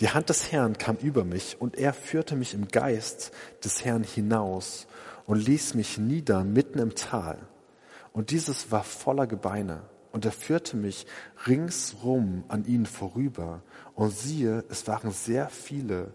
die 0.00 0.10
Hand 0.10 0.28
des 0.28 0.52
Herrn 0.52 0.78
kam 0.78 0.96
über 0.96 1.24
mich 1.24 1.56
und 1.60 1.76
er 1.76 1.92
führte 1.92 2.36
mich 2.36 2.54
im 2.54 2.68
Geist 2.68 3.32
des 3.64 3.84
Herrn 3.84 4.04
hinaus 4.04 4.86
und 5.26 5.44
ließ 5.44 5.74
mich 5.74 5.98
nieder 5.98 6.44
mitten 6.44 6.78
im 6.78 6.94
Tal. 6.94 7.38
Und 8.12 8.30
dieses 8.30 8.70
war 8.70 8.84
voller 8.84 9.26
Gebeine. 9.26 9.82
Und 10.12 10.26
er 10.26 10.32
führte 10.32 10.76
mich 10.76 11.06
ringsrum 11.46 12.44
an 12.48 12.66
ihnen 12.66 12.84
vorüber. 12.84 13.62
Und 13.94 14.10
siehe, 14.10 14.64
es 14.68 14.86
waren 14.86 15.10
sehr 15.10 15.48
viele 15.48 16.12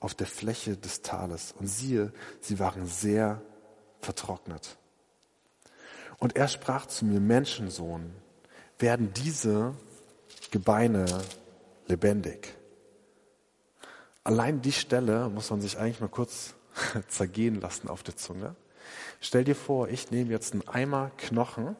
auf 0.00 0.14
der 0.14 0.26
Fläche 0.26 0.76
des 0.76 1.02
Tales. 1.02 1.54
Und 1.58 1.66
siehe, 1.66 2.12
sie 2.40 2.58
waren 2.58 2.86
sehr 2.86 3.40
vertrocknet. 4.00 4.76
Und 6.18 6.36
er 6.36 6.48
sprach 6.48 6.86
zu 6.86 7.04
mir, 7.04 7.20
Menschensohn, 7.20 8.12
werden 8.78 9.12
diese 9.12 9.74
Gebeine 10.50 11.06
lebendig. 11.86 12.54
Allein 14.24 14.60
die 14.60 14.72
Stelle 14.72 15.28
muss 15.28 15.50
man 15.50 15.60
sich 15.60 15.78
eigentlich 15.78 16.00
mal 16.00 16.08
kurz 16.08 16.54
zergehen 17.08 17.60
lassen 17.60 17.88
auf 17.88 18.02
der 18.02 18.16
Zunge. 18.16 18.54
Stell 19.20 19.44
dir 19.44 19.54
vor, 19.54 19.88
ich 19.88 20.10
nehme 20.10 20.30
jetzt 20.30 20.52
einen 20.52 20.66
Eimer 20.68 21.10
Knochen. 21.16 21.76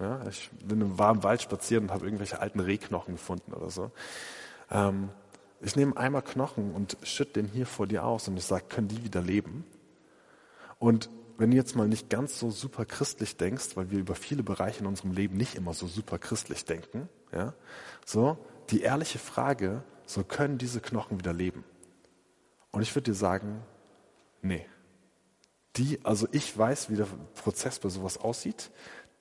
Ja, 0.00 0.26
ich 0.28 0.50
bin 0.62 0.80
im 0.80 0.98
warmen 0.98 1.22
Wald 1.22 1.42
spazieren 1.42 1.84
und 1.84 1.90
habe 1.92 2.04
irgendwelche 2.04 2.40
alten 2.40 2.60
Rehknochen 2.60 3.14
gefunden 3.14 3.52
oder 3.52 3.70
so. 3.70 3.92
Ähm, 4.70 5.10
ich 5.64 5.76
nehme 5.76 5.96
einmal 5.96 6.22
Knochen 6.22 6.72
und 6.72 6.98
schütte 7.02 7.34
den 7.34 7.46
hier 7.46 7.64
vor 7.66 7.86
dir 7.86 8.04
aus 8.04 8.28
und 8.28 8.36
ich 8.36 8.44
sage, 8.44 8.66
können 8.68 8.88
die 8.88 9.02
wieder 9.02 9.22
leben? 9.22 9.64
Und 10.78 11.08
wenn 11.38 11.50
du 11.50 11.56
jetzt 11.56 11.74
mal 11.74 11.88
nicht 11.88 12.10
ganz 12.10 12.38
so 12.38 12.50
super 12.50 12.84
christlich 12.84 13.38
denkst, 13.38 13.74
weil 13.76 13.90
wir 13.90 13.98
über 13.98 14.14
viele 14.14 14.42
Bereiche 14.42 14.80
in 14.80 14.86
unserem 14.86 15.12
Leben 15.12 15.36
nicht 15.36 15.54
immer 15.54 15.72
so 15.72 15.86
super 15.86 16.18
christlich 16.18 16.66
denken, 16.66 17.08
ja, 17.32 17.54
so, 18.04 18.36
die 18.70 18.82
ehrliche 18.82 19.18
Frage, 19.18 19.82
so 20.04 20.22
können 20.22 20.58
diese 20.58 20.80
Knochen 20.80 21.18
wieder 21.18 21.32
leben? 21.32 21.64
Und 22.70 22.82
ich 22.82 22.94
würde 22.94 23.10
dir 23.12 23.16
sagen, 23.16 23.62
nee. 24.42 24.66
Die, 25.76 25.98
also 26.04 26.28
ich 26.30 26.56
weiß, 26.56 26.90
wie 26.90 26.96
der 26.96 27.08
Prozess 27.34 27.78
bei 27.78 27.88
sowas 27.88 28.18
aussieht. 28.18 28.70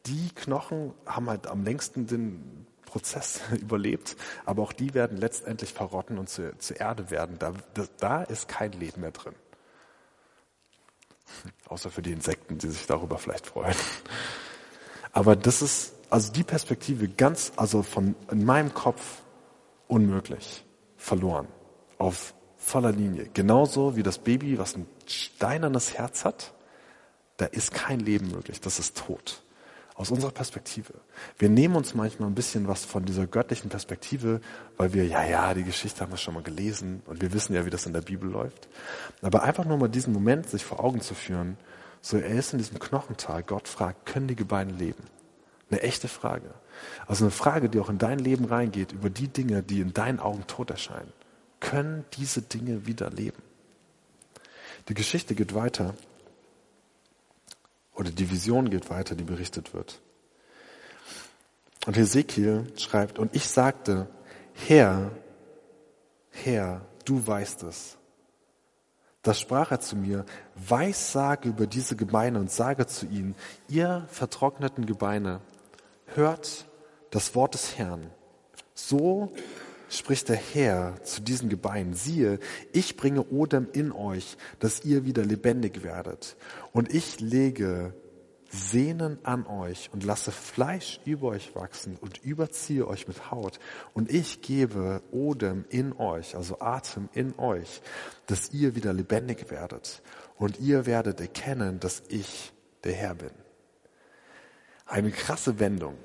Die 0.06 0.30
Knochen 0.36 0.94
haben 1.06 1.30
halt 1.30 1.48
am 1.48 1.64
längsten 1.64 2.06
den 2.06 2.68
Prozess 2.94 3.42
überlebt, 3.60 4.16
aber 4.46 4.62
auch 4.62 4.72
die 4.72 4.94
werden 4.94 5.18
letztendlich 5.18 5.74
verrotten 5.74 6.20
und 6.20 6.30
zu, 6.30 6.56
zu 6.60 6.76
Erde 6.76 7.10
werden. 7.10 7.38
Da, 7.40 7.54
da, 7.98 8.22
ist 8.24 8.48
kein 8.48 8.72
Leben 8.74 9.02
mehr 9.02 9.12
drin. 9.12 9.34
Außer 11.68 11.90
für 11.90 12.04
die 12.04 12.12
Insekten, 12.12 12.60
die 12.60 12.70
sich 12.70 12.86
darüber 12.86 13.18
vielleicht 13.18 13.48
freuen. 13.48 13.76
Aber 15.12 15.36
das 15.36 15.64
ist, 15.64 15.94
also 16.12 16.32
die 16.32 16.44
Perspektive 16.44 17.08
ganz, 17.08 17.52
also 17.56 17.82
von, 17.82 18.16
in 18.30 18.46
meinem 18.46 18.74
Kopf 18.74 19.22
unmöglich. 19.88 20.64
Verloren. 20.96 21.48
Auf 21.98 22.36
voller 22.58 22.92
Linie. 22.92 23.28
Genauso 23.34 23.96
wie 23.96 24.04
das 24.04 24.20
Baby, 24.20 24.58
was 24.58 24.76
ein 24.76 24.86
steinernes 25.08 25.96
Herz 25.96 26.26
hat, 26.26 26.54
da 27.38 27.46
ist 27.46 27.74
kein 27.74 28.00
Leben 28.00 28.30
möglich. 28.30 28.62
Das 28.62 28.78
ist 28.78 28.98
tot 28.98 29.44
aus 29.96 30.12
unserer 30.12 30.32
Perspektive. 30.32 30.94
Wir 31.38 31.50
nehmen 31.50 31.76
uns 31.76 31.94
manchmal 31.94 32.30
ein 32.30 32.36
bisschen 32.36 32.68
was 32.68 32.86
von 32.86 33.06
dieser 33.06 33.28
göttlichen 33.28 33.70
Perspektive, 33.70 34.42
weil 34.78 34.94
wir, 34.94 35.06
ja, 35.06 35.24
ja, 35.24 35.54
die 35.54 35.64
Geschichte 35.64 36.02
haben 36.02 36.12
wir 36.12 36.18
schon 36.18 36.34
mal 36.34 36.44
gelesen 36.44 37.02
und 37.06 37.22
wir 37.22 37.34
wissen 37.34 37.54
ja, 37.54 37.66
wie 37.66 37.70
das 37.70 37.86
in 37.86 37.94
der 37.94 38.02
Bibel 38.02 38.30
läuft. 38.30 38.68
Aber 39.22 39.44
einfach 39.44 39.66
nur 39.66 39.78
mal 39.78 39.90
diesen 39.90 40.14
Moment 40.14 40.50
sich 40.50 40.66
vor 40.66 40.84
Augen 40.84 41.02
zu 41.02 41.14
führen, 41.14 41.58
so 42.02 42.18
er 42.18 42.36
ist 42.36 42.54
in 42.54 42.58
diesem 42.58 42.80
Knochental, 42.80 43.44
Gott 43.44 43.68
fragt, 43.68 44.06
können 44.06 44.28
die 44.28 44.36
Gebeine 44.36 44.74
leben? 44.74 45.04
Eine 45.70 45.82
echte 45.82 46.08
Frage. 46.08 46.54
Also 47.08 47.26
eine 47.26 47.32
Frage, 47.32 47.70
die 47.70 47.80
auch 47.80 47.90
in 47.90 47.98
dein 47.98 48.20
Leben 48.20 48.46
reingeht, 48.46 48.92
über 48.92 49.10
die 49.10 49.28
Dinge, 49.28 49.64
die 49.64 49.80
in 49.80 49.94
deinen 49.94 50.20
Augen 50.20 50.46
tot 50.48 50.70
erscheinen. 50.70 51.14
Können 51.60 52.04
diese 52.18 52.42
Dinge 52.42 52.86
wieder 52.86 53.10
leben? 53.10 53.42
Die 54.90 54.94
Geschichte 54.94 55.34
geht 55.34 55.56
weiter 55.56 55.94
oder 57.96 58.12
die 58.12 58.30
Vision 58.30 58.70
geht 58.70 58.90
weiter, 58.90 59.16
die 59.16 59.24
berichtet 59.24 59.74
wird. 59.74 60.02
Und 61.86 61.98
Hesekiel 61.98 62.72
schreibt, 62.78 63.20
und 63.20 63.36
ich 63.36 63.48
sagte, 63.48 64.08
Herr, 64.54 65.12
Herr, 66.30 66.82
du 67.06 67.26
weißt 67.26 67.64
es. 67.64 67.98
Da 69.22 69.34
sprach 69.34 69.72
er 69.72 69.80
zu 69.80 69.96
mir, 69.96 70.26
Weissage 70.56 71.48
über 71.48 71.66
diese 71.66 71.96
Gebeine 71.96 72.40
und 72.40 72.52
sage 72.52 72.88
zu 72.88 73.06
ihnen, 73.06 73.36
ihr 73.70 74.06
vertrockneten 74.10 74.86
Gebeine, 74.86 75.40
hört 76.08 76.66
das 77.10 77.36
Wort 77.36 77.54
des 77.54 77.78
Herrn. 77.78 78.10
So 78.74 79.34
spricht 79.98 80.30
der 80.30 80.36
Herr 80.36 81.02
zu 81.04 81.22
diesen 81.22 81.50
Gebeinen, 81.50 81.94
siehe, 81.94 82.40
ich 82.72 82.98
bringe 82.98 83.24
Odem 83.30 83.68
in 83.74 83.92
euch, 83.92 84.38
dass 84.60 84.84
ihr 84.84 85.06
wieder 85.06 85.24
lebendig 85.24 85.84
werdet. 85.84 86.36
Und 86.72 86.94
ich 86.94 87.20
lege 87.20 87.94
Sehnen 88.50 89.18
an 89.24 89.48
euch 89.48 89.90
und 89.94 90.04
lasse 90.04 90.32
Fleisch 90.32 91.00
über 91.06 91.30
euch 91.30 91.56
wachsen 91.56 91.98
und 92.00 92.24
überziehe 92.24 92.88
euch 92.88 93.08
mit 93.08 93.32
Haut. 93.32 93.60
Und 93.96 94.12
ich 94.12 94.42
gebe 94.42 95.02
Odem 95.12 95.66
in 95.70 95.92
euch, 95.94 96.36
also 96.36 96.60
Atem 96.60 97.10
in 97.14 97.38
euch, 97.40 97.82
dass 98.28 98.52
ihr 98.52 98.76
wieder 98.76 98.94
lebendig 98.94 99.50
werdet. 99.50 100.04
Und 100.38 100.60
ihr 100.60 100.86
werdet 100.86 101.20
erkennen, 101.20 101.80
dass 101.80 102.04
ich 102.10 102.54
der 102.84 102.94
Herr 102.94 103.16
bin. 103.16 103.32
Eine 104.86 105.10
krasse 105.10 105.60
Wendung. 105.60 105.96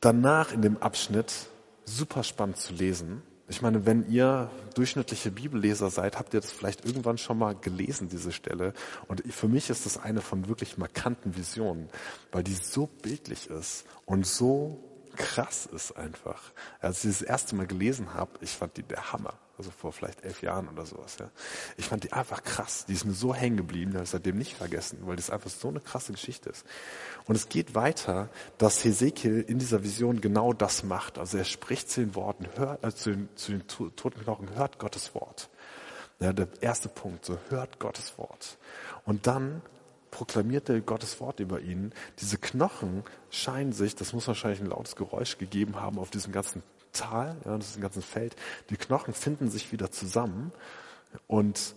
Danach 0.00 0.52
in 0.52 0.60
dem 0.60 0.76
Abschnitt 0.78 1.48
super 1.84 2.22
spannend 2.22 2.58
zu 2.58 2.72
lesen. 2.72 3.22
Ich 3.48 3.60
meine, 3.60 3.84
wenn 3.84 4.08
ihr 4.10 4.50
durchschnittliche 4.74 5.30
Bibelleser 5.30 5.90
seid, 5.90 6.18
habt 6.18 6.32
ihr 6.32 6.40
das 6.40 6.50
vielleicht 6.50 6.86
irgendwann 6.86 7.18
schon 7.18 7.38
mal 7.38 7.54
gelesen, 7.54 8.08
diese 8.08 8.32
Stelle. 8.32 8.72
Und 9.08 9.22
für 9.30 9.48
mich 9.48 9.68
ist 9.68 9.84
das 9.84 9.98
eine 9.98 10.20
von 10.22 10.48
wirklich 10.48 10.78
markanten 10.78 11.36
Visionen, 11.36 11.88
weil 12.30 12.44
die 12.44 12.54
so 12.54 12.86
bildlich 12.86 13.50
ist 13.50 13.84
und 14.06 14.26
so 14.26 14.82
krass 15.16 15.66
ist 15.66 15.92
einfach. 15.92 16.40
Als 16.80 17.04
ich 17.04 17.18
das 17.18 17.22
erste 17.22 17.54
Mal 17.54 17.66
gelesen 17.66 18.14
habe, 18.14 18.30
ich 18.40 18.50
fand 18.50 18.76
die 18.76 18.82
der 18.82 19.12
Hammer. 19.12 19.34
Also 19.58 19.70
vor 19.70 19.92
vielleicht 19.92 20.24
elf 20.24 20.42
Jahren 20.42 20.68
oder 20.68 20.86
sowas. 20.86 21.16
Ja. 21.20 21.30
Ich 21.76 21.86
fand 21.86 22.04
die 22.04 22.12
einfach 22.12 22.42
krass. 22.42 22.86
Die 22.86 22.94
ist 22.94 23.04
mir 23.04 23.12
so 23.12 23.34
hängen 23.34 23.56
geblieben, 23.56 23.92
habe 23.94 24.04
ich 24.04 24.10
seitdem 24.10 24.38
nicht 24.38 24.56
vergessen, 24.56 24.98
weil 25.02 25.16
das 25.16 25.30
einfach 25.30 25.50
so 25.50 25.68
eine 25.68 25.80
krasse 25.80 26.12
Geschichte 26.12 26.50
ist. 26.50 26.64
Und 27.26 27.36
es 27.36 27.48
geht 27.48 27.74
weiter, 27.74 28.28
dass 28.58 28.84
Hesekiel 28.84 29.44
in 29.46 29.58
dieser 29.58 29.84
Vision 29.84 30.20
genau 30.20 30.52
das 30.52 30.82
macht. 30.82 31.18
Also 31.18 31.38
er 31.38 31.44
spricht 31.44 31.90
zu 31.90 32.00
den 32.00 32.14
Worten, 32.14 32.48
hört, 32.56 32.82
äh, 32.82 32.94
zu, 32.94 33.10
den, 33.10 33.28
zu 33.36 33.52
den 33.52 33.66
toten 33.68 34.20
Knochen, 34.20 34.54
hört 34.54 34.78
Gottes 34.78 35.14
Wort. 35.14 35.48
Ja, 36.18 36.32
der 36.32 36.48
erste 36.60 36.88
Punkt, 36.88 37.24
so 37.24 37.38
hört 37.48 37.78
Gottes 37.78 38.16
Wort. 38.16 38.56
Und 39.04 39.26
dann 39.26 39.60
proklamiert 40.12 40.68
er 40.68 40.80
Gottes 40.80 41.18
Wort 41.18 41.40
über 41.40 41.60
ihn. 41.60 41.92
Diese 42.20 42.38
Knochen 42.38 43.02
scheinen 43.30 43.72
sich, 43.72 43.96
das 43.96 44.12
muss 44.12 44.28
wahrscheinlich 44.28 44.60
ein 44.60 44.66
lautes 44.66 44.94
Geräusch 44.94 45.38
gegeben 45.38 45.80
haben 45.80 45.98
auf 45.98 46.10
diesem 46.10 46.32
ganzen 46.32 46.62
Tal, 46.92 47.36
ja, 47.44 47.56
ist 47.56 47.76
ein 47.76 47.82
ganzes 47.82 48.04
Feld. 48.04 48.36
Die 48.70 48.76
Knochen 48.76 49.14
finden 49.14 49.50
sich 49.50 49.72
wieder 49.72 49.90
zusammen 49.90 50.52
und 51.26 51.74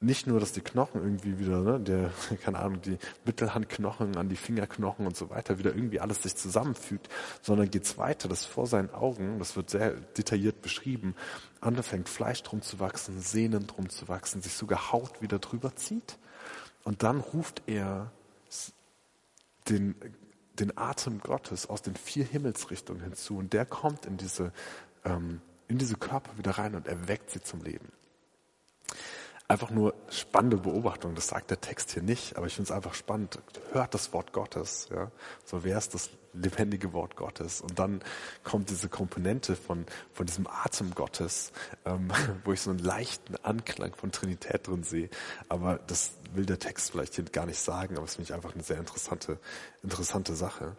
nicht 0.00 0.26
nur, 0.26 0.40
dass 0.40 0.52
die 0.52 0.60
Knochen 0.60 1.00
irgendwie 1.00 1.38
wieder, 1.38 1.60
ne, 1.60 1.80
der, 1.80 2.10
keine 2.44 2.58
Ahnung, 2.58 2.82
die 2.82 2.98
Mittelhandknochen 3.24 4.16
an 4.16 4.28
die 4.28 4.36
Fingerknochen 4.36 5.06
und 5.06 5.16
so 5.16 5.30
weiter, 5.30 5.58
wieder 5.58 5.74
irgendwie 5.74 6.00
alles 6.00 6.24
sich 6.24 6.34
zusammenfügt, 6.34 7.08
sondern 7.40 7.70
geht's 7.70 7.96
weiter, 7.96 8.28
dass 8.28 8.44
vor 8.44 8.66
seinen 8.66 8.90
Augen, 8.92 9.38
das 9.38 9.54
wird 9.54 9.70
sehr 9.70 9.92
detailliert 9.92 10.60
beschrieben, 10.60 11.14
anfängt 11.60 12.08
Fleisch 12.08 12.42
drum 12.42 12.62
zu 12.62 12.80
wachsen, 12.80 13.20
Sehnen 13.20 13.68
drum 13.68 13.88
zu 13.88 14.08
wachsen, 14.08 14.42
sich 14.42 14.54
sogar 14.54 14.92
Haut 14.92 15.22
wieder 15.22 15.38
drüber 15.38 15.76
zieht. 15.76 16.18
Und 16.84 17.02
dann 17.02 17.20
ruft 17.20 17.62
er 17.66 18.12
den, 19.68 19.94
den 20.58 20.76
Atem 20.76 21.20
Gottes 21.20 21.68
aus 21.68 21.82
den 21.82 21.96
vier 21.96 22.24
Himmelsrichtungen 22.24 23.02
hinzu. 23.02 23.38
Und 23.38 23.52
der 23.52 23.64
kommt 23.64 24.06
in 24.06 24.16
diese, 24.16 24.52
ähm, 25.04 25.40
in 25.66 25.78
diese 25.78 25.96
Körper 25.96 26.36
wieder 26.38 26.52
rein 26.52 26.74
und 26.74 26.86
erweckt 26.86 27.30
sie 27.30 27.42
zum 27.42 27.62
Leben 27.62 27.90
einfach 29.46 29.70
nur 29.70 29.94
spannende 30.08 30.56
Beobachtung. 30.56 31.14
Das 31.14 31.28
sagt 31.28 31.50
der 31.50 31.60
Text 31.60 31.92
hier 31.92 32.02
nicht, 32.02 32.36
aber 32.36 32.46
ich 32.46 32.54
finde 32.54 32.70
es 32.70 32.76
einfach 32.76 32.94
spannend. 32.94 33.38
Hört 33.72 33.92
das 33.92 34.12
Wort 34.12 34.32
Gottes, 34.32 34.88
ja. 34.90 35.10
So 35.44 35.64
wer 35.64 35.76
ist 35.76 35.94
das 35.94 36.10
lebendige 36.32 36.92
Wort 36.92 37.14
Gottes? 37.16 37.60
Und 37.60 37.78
dann 37.78 38.00
kommt 38.42 38.70
diese 38.70 38.88
Komponente 38.88 39.54
von, 39.54 39.84
von 40.12 40.26
diesem 40.26 40.46
Atem 40.46 40.94
Gottes, 40.94 41.52
ähm, 41.84 42.10
wo 42.44 42.52
ich 42.52 42.60
so 42.60 42.70
einen 42.70 42.78
leichten 42.78 43.36
Anklang 43.42 43.94
von 43.94 44.12
Trinität 44.12 44.66
drin 44.66 44.82
sehe. 44.82 45.10
Aber 45.48 45.78
das 45.86 46.12
will 46.32 46.46
der 46.46 46.58
Text 46.58 46.90
vielleicht 46.90 47.14
hier 47.14 47.24
gar 47.24 47.46
nicht 47.46 47.60
sagen, 47.60 47.96
aber 47.96 48.06
es 48.06 48.14
finde 48.14 48.30
ich 48.30 48.34
einfach 48.34 48.54
eine 48.54 48.62
sehr 48.62 48.78
interessante, 48.78 49.38
interessante 49.82 50.34
Sache. 50.34 50.76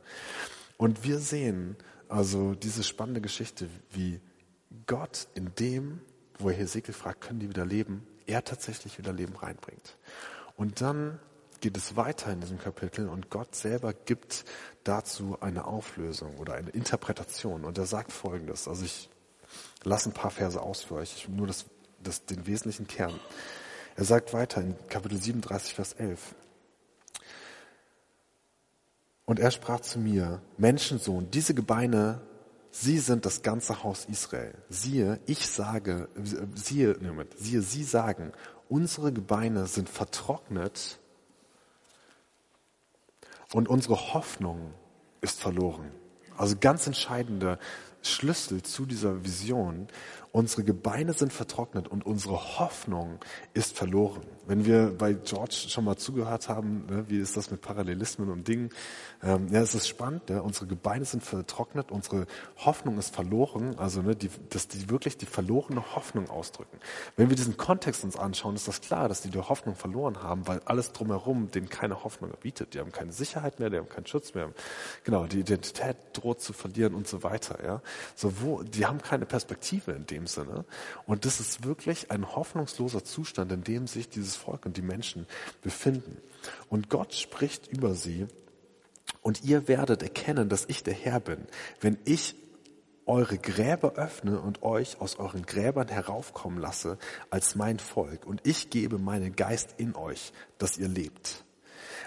Und 0.78 1.04
wir 1.04 1.20
sehen 1.20 1.78
also 2.10 2.56
diese 2.56 2.84
spannende 2.84 3.22
Geschichte, 3.22 3.70
wie 3.92 4.20
Gott 4.88 5.28
in 5.36 5.54
dem, 5.56 6.02
wo 6.40 6.50
er 6.50 6.56
Hesekiel 6.56 6.94
fragt, 6.94 7.22
können 7.22 7.40
die 7.40 7.50
wieder 7.50 7.66
leben, 7.66 8.06
er 8.28 8.44
tatsächlich 8.44 8.98
wieder 8.98 9.14
Leben 9.14 9.36
reinbringt. 9.36 9.98
Und 10.56 10.82
dann 10.82 11.20
geht 11.62 11.78
es 11.78 11.96
weiter 11.96 12.32
in 12.32 12.42
diesem 12.42 12.60
Kapitel 12.60 13.10
und 13.10 13.30
Gott 13.30 13.56
selber 13.56 13.94
gibt 13.94 14.46
dazu 14.84 15.38
eine 15.42 15.66
Auflösung 15.66 16.38
oder 16.38 16.54
eine 16.54 16.70
Interpretation. 16.70 17.66
Und 17.66 17.78
er 17.78 17.86
sagt 17.86 18.12
Folgendes. 18.12 18.68
Also 18.68 18.86
ich 18.86 19.10
lasse 19.84 20.10
ein 20.10 20.14
paar 20.14 20.32
Verse 20.32 20.62
aus 20.62 20.84
für 20.84 20.96
euch, 20.96 21.28
nur 21.30 21.48
das, 21.48 21.66
das, 22.04 22.26
den 22.26 22.46
wesentlichen 22.46 22.88
Kern. 22.88 23.20
Er 23.96 24.04
sagt 24.04 24.34
weiter 24.34 24.62
in 24.62 24.76
Kapitel 24.90 25.22
37, 25.22 25.74
Vers 25.74 25.94
11. 25.94 26.36
Und 29.26 29.40
er 29.40 29.52
sprach 29.52 29.80
zu 29.80 30.00
mir, 30.00 30.42
Menschensohn, 30.58 31.32
diese 31.32 31.54
Gebeine 31.54 32.22
Sie 32.78 33.00
sind 33.00 33.26
das 33.26 33.42
ganze 33.42 33.84
Haus 33.84 34.04
Israel. 34.04 34.54
Siehe, 34.68 35.22
ich 35.28 35.48
sage, 35.48 36.10
siehe, 36.56 37.00
siehe, 37.38 37.62
Sie 37.62 37.84
sagen, 37.86 38.34
unsere 38.68 39.14
Gebeine 39.14 39.66
sind 39.68 39.88
vertrocknet 39.88 41.00
und 43.54 43.70
unsere 43.70 44.14
Hoffnung 44.14 44.74
ist 45.22 45.40
verloren. 45.40 45.90
Also 46.36 46.58
ganz 46.60 46.86
entscheidender 46.86 47.60
Schlüssel 48.02 48.62
zu 48.62 48.86
dieser 48.86 49.24
Vision. 49.24 49.88
Unsere 50.36 50.66
Gebeine 50.66 51.14
sind 51.14 51.32
vertrocknet 51.32 51.88
und 51.88 52.06
unsere 52.06 52.60
Hoffnung 52.60 53.20
ist 53.54 53.74
verloren. 53.74 54.24
Wenn 54.48 54.66
wir 54.66 54.94
bei 54.96 55.14
George 55.14 55.56
schon 55.70 55.86
mal 55.86 55.96
zugehört 55.96 56.50
haben, 56.50 56.86
ne, 56.88 57.06
wie 57.08 57.20
ist 57.20 57.38
das 57.38 57.52
mit 57.52 57.62
Parallelismen 57.62 58.30
und 58.30 58.46
Dingen, 58.46 58.70
ähm, 59.24 59.48
ja, 59.50 59.62
es 59.62 59.74
ist 59.74 59.88
spannend. 59.88 60.30
Ne? 60.30 60.44
Unsere 60.44 60.68
Gebeine 60.68 61.06
sind 61.06 61.24
vertrocknet, 61.24 61.90
unsere 61.90 62.28
Hoffnung 62.58 62.98
ist 63.00 63.16
verloren. 63.16 63.80
Also, 63.80 64.02
ne, 64.02 64.14
die, 64.14 64.30
dass 64.50 64.68
die 64.68 64.90
wirklich 64.90 65.18
die 65.18 65.26
verlorene 65.26 65.96
Hoffnung 65.96 66.30
ausdrücken. 66.30 66.78
Wenn 67.16 67.30
wir 67.30 67.38
diesen 67.38 67.56
Kontext 67.56 68.04
uns 68.04 68.18
anschauen, 68.18 68.56
ist 68.56 68.68
das 68.68 68.82
klar, 68.82 69.08
dass 69.08 69.22
die 69.22 69.30
die 69.30 69.40
Hoffnung 69.40 69.76
verloren 69.76 70.22
haben, 70.22 70.46
weil 70.48 70.60
alles 70.66 70.92
drumherum 70.92 71.50
denen 71.50 71.70
keine 71.70 72.04
Hoffnung 72.04 72.32
bietet. 72.42 72.74
Die 72.74 72.80
haben 72.80 72.92
keine 72.92 73.14
Sicherheit 73.14 73.62
mehr, 73.62 73.70
die 73.70 73.78
haben 73.78 73.90
keinen 73.90 74.06
Schutz 74.06 74.34
mehr. 74.34 74.52
Genau, 75.06 75.28
die 75.28 75.40
Identität 75.40 75.96
droht 76.12 76.42
zu 76.42 76.52
verlieren 76.52 76.94
und 76.94 77.08
so 77.08 77.24
weiter. 77.24 77.64
Ja, 77.66 77.82
so 78.16 78.42
wo, 78.42 78.64
die 78.64 78.86
haben 78.86 79.02
keine 79.02 79.26
Perspektive 79.26 79.94
in 79.94 80.06
dem 80.06 80.25
Sinne. 80.28 80.66
Und 81.06 81.26
das 81.26 81.40
ist 81.40 81.64
wirklich 81.64 82.12
ein 82.12 82.36
hoffnungsloser 82.36 83.04
Zustand, 83.04 83.52
in 83.52 83.64
dem 83.64 83.88
sich 83.88 84.10
dieses 84.10 84.36
Volk 84.36 84.66
und 84.66 84.78
die 84.78 84.82
Menschen 84.82 85.28
befinden. 85.62 86.18
Und 86.70 86.90
Gott 86.90 87.14
spricht 87.14 87.68
über 87.68 87.94
sie 87.94 88.28
und 89.22 89.44
ihr 89.44 89.68
werdet 89.68 90.04
erkennen, 90.04 90.50
dass 90.50 90.66
ich 90.68 90.84
der 90.84 90.94
Herr 90.94 91.20
bin, 91.20 91.48
wenn 91.82 91.98
ich 92.06 92.36
eure 93.06 93.38
Gräber 93.38 93.94
öffne 93.94 94.40
und 94.40 94.64
euch 94.64 95.00
aus 95.00 95.18
euren 95.18 95.46
Gräbern 95.46 95.88
heraufkommen 95.88 96.60
lasse 96.60 96.98
als 97.30 97.56
mein 97.56 97.80
Volk. 97.80 98.26
Und 98.26 98.42
ich 98.46 98.70
gebe 98.70 98.98
meinen 98.98 99.36
Geist 99.36 99.76
in 99.78 99.96
euch, 99.96 100.34
dass 100.58 100.78
ihr 100.78 100.88
lebt. 100.88 101.44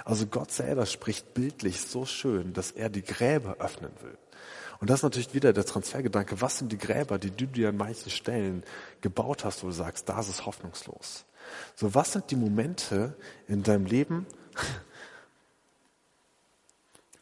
Also 0.05 0.27
Gott 0.27 0.51
selber 0.51 0.87
spricht 0.87 1.35
bildlich 1.35 1.81
so 1.81 2.07
schön, 2.07 2.53
dass 2.53 2.71
er 2.71 2.89
die 2.89 3.03
Gräber 3.03 3.57
öffnen 3.59 3.93
will. 4.03 4.19
Und 4.81 4.91
das 4.91 5.01
ist 5.01 5.05
natürlich 5.05 5.35
wieder 5.35 5.53
der 5.53 5.65
Transfergedanke. 5.65 6.41
Was 6.41 6.59
sind 6.59 6.71
die 6.71 6.79
Gräber, 6.79 7.19
die 7.19 7.31
du 7.31 7.47
dir 7.47 7.71
an 7.71 7.77
manchen 7.77 8.11
Stellen 8.11 8.63
gebaut 9.01 9.45
hast, 9.45 9.63
wo 9.63 9.69
du 9.69 9.73
sagst, 9.73 10.09
da 10.09 10.21
ist 10.21 10.47
hoffnungslos? 10.47 11.25
So, 11.75 11.95
was 11.95 12.13
sind 12.13 12.31
die 12.31 12.37
Momente 12.37 13.17
in 13.49 13.63
deinem 13.63 13.87
Leben, 13.87 14.27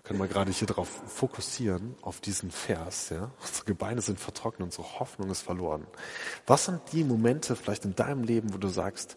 können 0.04 0.20
wir 0.20 0.28
gerade 0.28 0.52
hier 0.52 0.68
darauf 0.68 0.88
fokussieren, 0.88 1.96
auf 2.02 2.20
diesen 2.20 2.50
Vers. 2.50 3.08
Ja? 3.10 3.30
Unsere 3.40 3.64
Gebeine 3.64 4.00
sind 4.00 4.20
vertrocknet, 4.20 4.66
unsere 4.66 5.00
Hoffnung 5.00 5.30
ist 5.30 5.42
verloren. 5.42 5.86
Was 6.46 6.66
sind 6.66 6.80
die 6.92 7.04
Momente 7.04 7.56
vielleicht 7.56 7.84
in 7.84 7.96
deinem 7.96 8.22
Leben, 8.22 8.54
wo 8.54 8.58
du 8.58 8.68
sagst, 8.68 9.16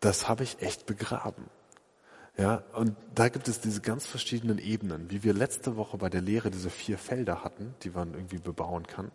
das 0.00 0.28
habe 0.28 0.42
ich 0.42 0.60
echt 0.62 0.86
begraben? 0.86 1.48
Ja, 2.38 2.62
und 2.74 2.96
da 3.14 3.30
gibt 3.30 3.48
es 3.48 3.60
diese 3.60 3.80
ganz 3.80 4.06
verschiedenen 4.06 4.58
Ebenen, 4.58 5.10
wie 5.10 5.24
wir 5.24 5.32
letzte 5.32 5.76
Woche 5.76 5.96
bei 5.96 6.10
der 6.10 6.20
Lehre 6.20 6.50
diese 6.50 6.68
vier 6.68 6.98
Felder 6.98 7.42
hatten, 7.42 7.74
die 7.82 7.90
man 7.90 8.12
irgendwie 8.12 8.38
bebauen 8.38 8.86
kann. 8.86 9.10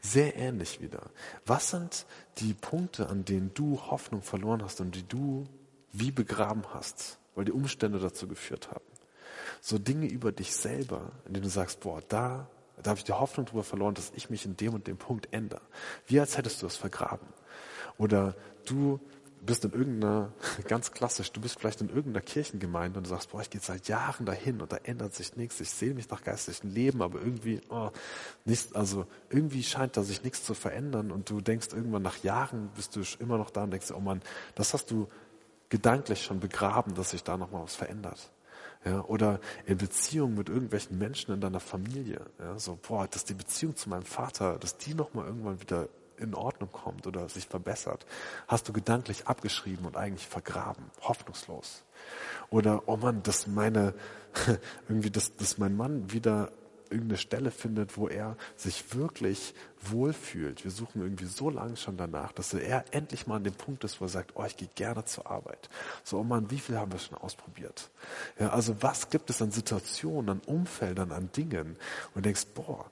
Sehr 0.00 0.36
ähnlich 0.36 0.80
wieder. 0.80 1.10
Was 1.44 1.70
sind 1.70 2.06
die 2.38 2.54
Punkte, 2.54 3.10
an 3.10 3.26
denen 3.26 3.52
du 3.52 3.78
Hoffnung 3.82 4.22
verloren 4.22 4.62
hast 4.62 4.80
und 4.80 4.94
die 4.94 5.06
du 5.06 5.44
wie 5.92 6.10
begraben 6.10 6.62
hast, 6.72 7.18
weil 7.34 7.44
die 7.44 7.52
Umstände 7.52 7.98
dazu 7.98 8.26
geführt 8.26 8.70
haben? 8.70 8.84
so 9.60 9.78
Dinge 9.78 10.06
über 10.06 10.32
dich 10.32 10.54
selber, 10.54 11.12
in 11.26 11.34
denen 11.34 11.44
du 11.44 11.50
sagst, 11.50 11.80
boah, 11.80 12.02
da 12.08 12.48
Da 12.82 12.90
habe 12.90 12.98
ich 12.98 13.04
die 13.04 13.12
Hoffnung 13.12 13.46
darüber 13.46 13.62
verloren, 13.62 13.94
dass 13.94 14.10
ich 14.16 14.28
mich 14.28 14.44
in 14.44 14.56
dem 14.56 14.74
und 14.74 14.88
dem 14.88 14.96
Punkt 14.96 15.28
ändere. 15.32 15.60
Wie 16.06 16.18
als 16.18 16.36
hättest 16.36 16.62
du 16.62 16.66
es 16.66 16.76
vergraben. 16.76 17.28
Oder 17.96 18.34
du 18.64 18.98
bist 19.44 19.64
in 19.64 19.72
irgendeiner, 19.72 20.32
ganz 20.68 20.92
klassisch, 20.92 21.32
du 21.32 21.40
bist 21.40 21.58
vielleicht 21.58 21.80
in 21.80 21.88
irgendeiner 21.88 22.20
Kirchengemeinde 22.20 22.98
und 22.98 23.06
du 23.06 23.10
sagst, 23.10 23.30
boah, 23.30 23.40
ich 23.40 23.50
gehe 23.50 23.60
seit 23.60 23.88
Jahren 23.88 24.24
dahin 24.26 24.60
und 24.60 24.72
da 24.72 24.76
ändert 24.84 25.14
sich 25.14 25.36
nichts. 25.36 25.60
Ich 25.60 25.70
sehe 25.70 25.94
mich 25.94 26.08
nach 26.08 26.22
geistlichem 26.22 26.70
Leben, 26.70 27.02
aber 27.02 27.20
irgendwie, 27.20 27.60
oh, 27.68 27.90
nicht, 28.44 28.74
also 28.76 29.06
irgendwie 29.30 29.62
scheint 29.62 29.96
da 29.96 30.02
sich 30.02 30.22
nichts 30.22 30.44
zu 30.44 30.54
verändern 30.54 31.10
und 31.10 31.28
du 31.28 31.40
denkst 31.40 31.68
irgendwann 31.72 32.02
nach 32.02 32.22
Jahren 32.22 32.70
bist 32.76 32.96
du 32.96 33.02
immer 33.18 33.38
noch 33.38 33.50
da 33.50 33.64
und 33.64 33.72
denkst, 33.72 33.90
oh 33.92 34.00
Mann, 34.00 34.22
das 34.54 34.74
hast 34.74 34.90
du 34.90 35.08
gedanklich 35.68 36.22
schon 36.22 36.38
begraben, 36.38 36.94
dass 36.94 37.10
sich 37.10 37.24
da 37.24 37.36
nochmal 37.36 37.64
was 37.64 37.74
verändert. 37.74 38.30
Ja, 38.84 39.04
oder 39.04 39.40
in 39.64 39.78
Beziehung 39.78 40.34
mit 40.34 40.48
irgendwelchen 40.48 40.98
Menschen 40.98 41.32
in 41.32 41.40
deiner 41.40 41.60
Familie. 41.60 42.26
Ja, 42.40 42.58
so, 42.58 42.78
boah, 42.82 43.06
dass 43.06 43.24
die 43.24 43.34
Beziehung 43.34 43.76
zu 43.76 43.88
meinem 43.88 44.02
Vater, 44.02 44.58
dass 44.58 44.76
die 44.76 44.94
nochmal 44.94 45.26
irgendwann 45.26 45.60
wieder 45.60 45.88
in 46.22 46.34
Ordnung 46.34 46.70
kommt 46.72 47.06
oder 47.06 47.28
sich 47.28 47.46
verbessert, 47.46 48.06
hast 48.48 48.68
du 48.68 48.72
gedanklich 48.72 49.26
abgeschrieben 49.26 49.86
und 49.86 49.96
eigentlich 49.96 50.26
vergraben, 50.26 50.84
hoffnungslos. 51.02 51.82
Oder, 52.50 52.82
oh 52.86 52.96
Mann, 52.96 53.22
dass 53.22 53.46
meine, 53.46 53.94
irgendwie, 54.88 55.10
dass, 55.10 55.36
dass 55.36 55.58
mein 55.58 55.76
Mann 55.76 56.12
wieder 56.12 56.52
irgendeine 56.92 57.18
Stelle 57.18 57.50
findet, 57.50 57.96
wo 57.96 58.06
er 58.06 58.36
sich 58.54 58.94
wirklich 58.94 59.54
wohlfühlt. 59.80 60.62
Wir 60.62 60.70
suchen 60.70 61.02
irgendwie 61.02 61.24
so 61.24 61.50
lange 61.50 61.76
schon 61.76 61.96
danach, 61.96 62.32
dass 62.32 62.52
er 62.54 62.84
endlich 62.92 63.26
mal 63.26 63.36
an 63.36 63.44
dem 63.44 63.54
Punkt 63.54 63.82
ist, 63.84 64.00
wo 64.00 64.04
er 64.04 64.10
sagt, 64.10 64.32
oh, 64.34 64.44
ich 64.44 64.56
gehe 64.56 64.68
gerne 64.74 65.04
zur 65.04 65.28
Arbeit. 65.28 65.70
So, 66.04 66.18
oh 66.18 66.24
Mann, 66.24 66.50
wie 66.50 66.58
viel 66.58 66.78
haben 66.78 66.92
wir 66.92 66.98
schon 66.98 67.18
ausprobiert? 67.18 67.90
Ja, 68.38 68.50
also 68.50 68.82
was 68.82 69.10
gibt 69.10 69.30
es 69.30 69.42
an 69.42 69.50
Situationen, 69.50 70.28
an 70.28 70.40
Umfeldern, 70.46 71.10
an 71.10 71.30
Dingen? 71.32 71.76
Und 72.14 72.16
du 72.16 72.20
denkst, 72.20 72.46
boah, 72.54 72.90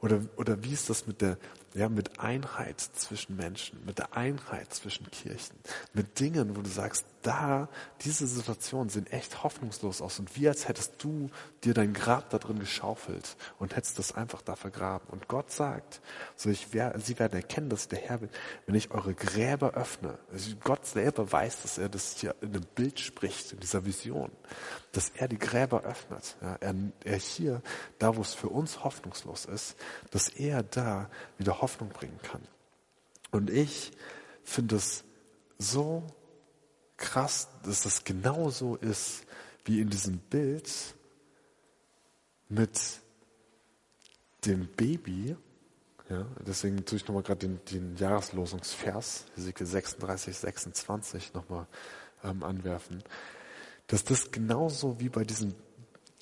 oder, 0.00 0.20
oder 0.36 0.62
wie 0.64 0.72
ist 0.72 0.90
das 0.90 1.06
mit 1.06 1.20
der, 1.20 1.38
ja, 1.74 1.88
mit 1.88 2.20
Einheit 2.20 2.80
zwischen 2.80 3.36
Menschen, 3.36 3.84
mit 3.84 3.98
der 3.98 4.16
Einheit 4.16 4.72
zwischen 4.72 5.10
Kirchen, 5.10 5.56
mit 5.92 6.20
Dingen, 6.20 6.56
wo 6.56 6.62
du 6.62 6.70
sagst, 6.70 7.04
da, 7.24 7.68
diese 8.02 8.26
Situationen 8.26 8.90
sehen 8.90 9.06
echt 9.06 9.42
hoffnungslos 9.42 10.02
aus 10.02 10.18
und 10.18 10.36
wie 10.36 10.46
als 10.46 10.68
hättest 10.68 11.02
du 11.02 11.30
dir 11.64 11.74
dein 11.74 11.94
Grab 11.94 12.30
da 12.30 12.38
drin 12.38 12.58
geschaufelt 12.58 13.36
und 13.58 13.74
hättest 13.74 13.98
das 13.98 14.12
einfach 14.12 14.42
da 14.42 14.56
vergraben. 14.56 15.08
Und 15.10 15.26
Gott 15.26 15.50
sagt, 15.50 16.02
so 16.36 16.50
ich 16.50 16.68
wer, 16.72 16.98
sie 17.00 17.18
werden 17.18 17.34
erkennen, 17.34 17.70
dass 17.70 17.82
ich 17.82 17.88
der 17.88 17.98
Herr 17.98 18.18
bin, 18.18 18.28
wenn 18.66 18.74
ich 18.74 18.90
eure 18.90 19.14
Gräber 19.14 19.72
öffne. 19.72 20.18
Also 20.32 20.54
Gott 20.62 20.84
selber 20.84 21.32
weiß, 21.32 21.62
dass 21.62 21.78
er 21.78 21.88
das 21.88 22.18
hier 22.18 22.34
in 22.42 22.50
einem 22.50 22.66
Bild 22.74 23.00
spricht, 23.00 23.52
in 23.52 23.60
dieser 23.60 23.86
Vision, 23.86 24.30
dass 24.92 25.08
er 25.08 25.26
die 25.26 25.38
Gräber 25.38 25.82
öffnet. 25.82 26.36
Ja, 26.42 26.56
er, 26.60 26.74
er 27.04 27.18
hier, 27.18 27.62
da 27.98 28.16
wo 28.16 28.20
es 28.20 28.34
für 28.34 28.48
uns 28.48 28.84
hoffnungslos 28.84 29.46
ist, 29.46 29.76
dass 30.10 30.28
er 30.28 30.62
da 30.62 31.08
wieder 31.38 31.62
Hoffnung 31.62 31.88
bringen 31.88 32.20
kann. 32.22 32.42
Und 33.30 33.50
ich 33.50 33.92
finde 34.44 34.76
es 34.76 35.04
so 35.58 36.04
krass, 37.04 37.48
dass 37.62 37.82
das 37.82 38.04
genauso 38.04 38.76
ist 38.76 39.24
wie 39.64 39.80
in 39.80 39.90
diesem 39.90 40.18
Bild 40.18 40.70
mit 42.48 42.80
dem 44.44 44.66
Baby. 44.68 45.36
Ja, 46.08 46.26
deswegen 46.46 46.84
tue 46.84 46.96
ich 46.96 47.06
nochmal 47.06 47.22
gerade 47.22 47.46
den, 47.46 47.64
den 47.66 47.96
Jahreslosungsvers, 47.96 49.26
Hesekiel 49.36 49.66
36, 49.66 50.36
26 50.36 51.34
nochmal 51.34 51.66
ähm, 52.22 52.42
anwerfen. 52.42 53.02
Dass 53.86 54.04
das 54.04 54.30
genauso 54.30 54.98
wie 54.98 55.08
bei 55.08 55.24
diesem 55.24 55.54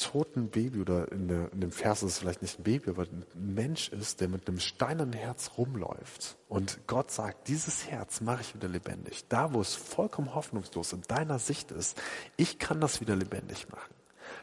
toten 0.02 0.48
Baby 0.48 0.80
oder 0.80 1.10
in, 1.12 1.28
der, 1.28 1.52
in 1.52 1.60
dem 1.60 1.72
Vers 1.72 2.02
ist 2.02 2.12
es 2.12 2.18
vielleicht 2.18 2.42
nicht 2.42 2.58
ein 2.58 2.62
Baby, 2.62 2.90
aber 2.90 3.02
ein 3.02 3.24
Mensch 3.34 3.88
ist, 3.90 4.20
der 4.20 4.28
mit 4.28 4.48
einem 4.48 4.60
steinernen 4.60 5.12
Herz 5.12 5.52
rumläuft. 5.56 6.36
Und 6.48 6.80
Gott 6.86 7.10
sagt, 7.10 7.48
dieses 7.48 7.88
Herz 7.88 8.20
mache 8.20 8.42
ich 8.42 8.54
wieder 8.54 8.68
lebendig. 8.68 9.24
Da, 9.28 9.52
wo 9.52 9.60
es 9.60 9.74
vollkommen 9.74 10.34
hoffnungslos 10.34 10.92
in 10.92 11.02
deiner 11.02 11.38
Sicht 11.38 11.70
ist, 11.70 12.00
ich 12.36 12.58
kann 12.58 12.80
das 12.80 13.00
wieder 13.00 13.16
lebendig 13.16 13.68
machen. 13.70 13.94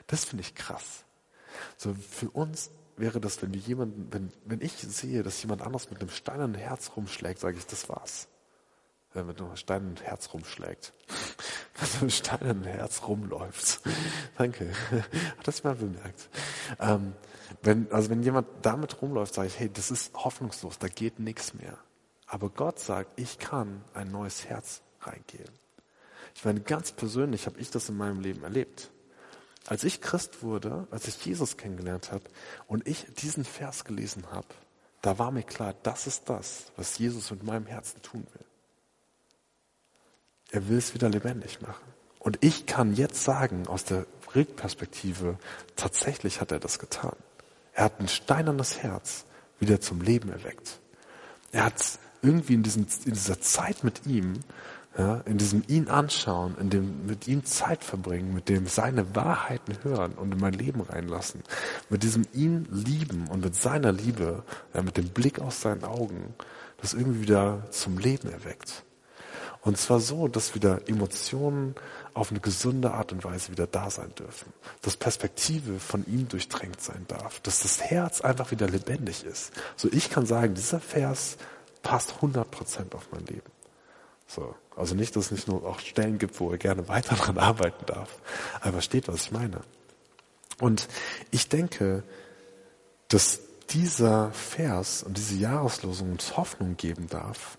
Das 0.07 0.25
finde 0.25 0.41
ich 0.41 0.55
krass. 0.55 1.05
So 1.77 1.93
für 1.93 2.29
uns 2.29 2.71
wäre 2.97 3.19
das, 3.19 3.41
wenn 3.41 3.53
wir 3.53 3.61
jemanden, 3.61 4.07
wenn, 4.11 4.31
wenn 4.45 4.61
ich 4.61 4.73
sehe, 4.73 5.23
dass 5.23 5.41
jemand 5.41 5.61
anders 5.61 5.89
mit 5.89 5.99
einem 6.01 6.09
steinernen 6.09 6.55
Herz 6.55 6.91
rumschlägt, 6.95 7.39
sage 7.39 7.57
ich, 7.57 7.65
das 7.65 7.89
war's. 7.89 8.27
Wenn 9.13 9.25
mit 9.25 9.41
einem 9.41 9.55
steinernen 9.55 9.97
Herz 9.97 10.33
rumschlägt 10.33 10.93
mit 11.81 12.01
einem 12.01 12.09
steinernen 12.09 12.63
Herz 12.63 13.01
rumläuft. 13.07 13.81
Danke. 14.37 14.71
Hat 14.91 15.47
das 15.47 15.63
mal 15.63 15.75
bemerkt? 15.75 16.29
Ähm, 16.79 17.13
wenn, 17.61 17.91
also 17.91 18.09
wenn 18.09 18.23
jemand 18.23 18.47
damit 18.61 19.01
rumläuft, 19.01 19.33
sage 19.33 19.47
ich, 19.47 19.59
hey, 19.59 19.69
das 19.71 19.91
ist 19.91 20.13
hoffnungslos, 20.13 20.79
da 20.79 20.87
geht 20.87 21.19
nichts 21.19 21.53
mehr. 21.53 21.77
Aber 22.27 22.49
Gott 22.49 22.79
sagt, 22.79 23.19
ich 23.19 23.39
kann 23.39 23.83
ein 23.93 24.11
neues 24.11 24.45
Herz 24.45 24.81
reingeben. 25.01 25.53
Ich 26.35 26.45
meine, 26.45 26.61
ganz 26.61 26.91
persönlich 26.91 27.47
habe 27.47 27.59
ich 27.59 27.71
das 27.71 27.89
in 27.89 27.97
meinem 27.97 28.21
Leben 28.21 28.43
erlebt. 28.43 28.91
Als 29.67 29.83
ich 29.83 29.99
Christ 29.99 30.41
wurde, 30.43 30.87
als 30.91 31.07
ich 31.07 31.25
Jesus 31.25 31.57
kennengelernt 31.57 32.11
habe 32.11 32.23
und 32.67 32.87
ich 32.87 33.05
diesen 33.15 33.43
Vers 33.43 33.83
gelesen 33.83 34.31
habe, 34.31 34.47
da 35.01 35.17
war 35.17 35.31
mir 35.31 35.43
klar, 35.43 35.73
das 35.83 36.07
ist 36.07 36.29
das, 36.29 36.71
was 36.75 36.97
Jesus 36.97 37.31
mit 37.31 37.43
meinem 37.43 37.65
Herzen 37.65 38.01
tun 38.01 38.25
will. 38.33 38.45
Er 40.51 40.67
will 40.67 40.77
es 40.77 40.93
wieder 40.93 41.09
lebendig 41.09 41.61
machen. 41.61 41.83
Und 42.19 42.37
ich 42.41 42.65
kann 42.65 42.93
jetzt 42.93 43.23
sagen, 43.23 43.67
aus 43.67 43.85
der 43.85 44.05
Rückperspektive, 44.35 45.37
tatsächlich 45.75 46.41
hat 46.41 46.51
er 46.51 46.59
das 46.59 46.79
getan. 46.79 47.15
Er 47.73 47.85
hat 47.85 47.99
ein 47.99 48.07
steinernes 48.07 48.79
Herz 48.83 49.25
wieder 49.59 49.79
zum 49.79 50.01
Leben 50.01 50.29
erweckt. 50.29 50.79
Er 51.51 51.65
hat 51.65 51.99
irgendwie 52.21 52.53
in, 52.53 52.63
diesen, 52.63 52.87
in 53.05 53.13
dieser 53.13 53.39
Zeit 53.39 53.83
mit 53.83 54.05
ihm, 54.05 54.39
ja, 54.97 55.21
in 55.25 55.37
diesem 55.37 55.63
ihn 55.67 55.87
anschauen, 55.87 56.57
in 56.59 56.69
dem 56.69 57.05
mit 57.05 57.27
ihm 57.27 57.45
Zeit 57.45 57.83
verbringen, 57.83 58.33
mit 58.33 58.49
dem 58.49 58.67
seine 58.67 59.15
Wahrheiten 59.15 59.77
hören 59.83 60.13
und 60.13 60.33
in 60.33 60.39
mein 60.39 60.53
Leben 60.53 60.81
reinlassen, 60.81 61.41
mit 61.89 62.03
diesem 62.03 62.27
ihn 62.33 62.67
lieben 62.69 63.27
und 63.27 63.43
mit 63.43 63.55
seiner 63.55 63.91
Liebe, 63.91 64.43
ja, 64.73 64.81
mit 64.81 64.97
dem 64.97 65.09
Blick 65.09 65.39
aus 65.39 65.61
seinen 65.61 65.83
Augen, 65.83 66.33
das 66.81 66.93
irgendwie 66.93 67.21
wieder 67.21 67.67
zum 67.71 67.97
Leben 67.97 68.29
erweckt. 68.29 68.83
Und 69.61 69.77
zwar 69.77 69.99
so, 69.99 70.27
dass 70.27 70.55
wieder 70.55 70.87
Emotionen 70.87 71.75
auf 72.13 72.31
eine 72.31 72.39
gesunde 72.39 72.91
Art 72.91 73.11
und 73.11 73.23
Weise 73.23 73.51
wieder 73.51 73.67
da 73.67 73.89
sein 73.89 74.13
dürfen. 74.15 74.53
Dass 74.81 74.95
Perspektive 74.95 75.79
von 75.79 76.05
ihm 76.07 76.27
durchtränkt 76.29 76.81
sein 76.81 77.05
darf. 77.07 77.41
Dass 77.41 77.59
das 77.59 77.81
Herz 77.81 78.21
einfach 78.21 78.51
wieder 78.51 78.67
lebendig 78.67 79.25
ist. 79.25 79.51
So, 79.75 79.89
ich 79.91 80.09
kann 80.09 80.25
sagen, 80.25 80.55
dieser 80.55 80.79
Vers 80.79 81.37
passt 81.83 82.15
100% 82.21 82.95
auf 82.95 83.07
mein 83.11 83.25
Leben. 83.25 83.51
So. 84.27 84.55
Also 84.75 84.95
nicht, 84.95 85.15
dass 85.17 85.25
es 85.25 85.31
nicht 85.31 85.47
nur 85.49 85.65
auch 85.65 85.79
Stellen 85.79 86.19
gibt, 86.19 86.39
wo 86.39 86.51
er 86.51 86.57
gerne 86.57 86.87
weiter 86.87 87.15
daran 87.17 87.37
arbeiten 87.37 87.85
darf. 87.85 88.09
Aber 88.61 88.73
versteht, 88.73 89.09
was 89.09 89.23
ich 89.23 89.31
meine. 89.31 89.59
Und 90.61 90.87
ich 91.31 91.49
denke, 91.49 92.03
dass 93.09 93.41
dieser 93.71 94.31
Vers 94.31 95.03
und 95.03 95.17
diese 95.17 95.35
Jahreslosung 95.35 96.11
uns 96.13 96.37
Hoffnung 96.37 96.77
geben 96.77 97.07
darf, 97.07 97.57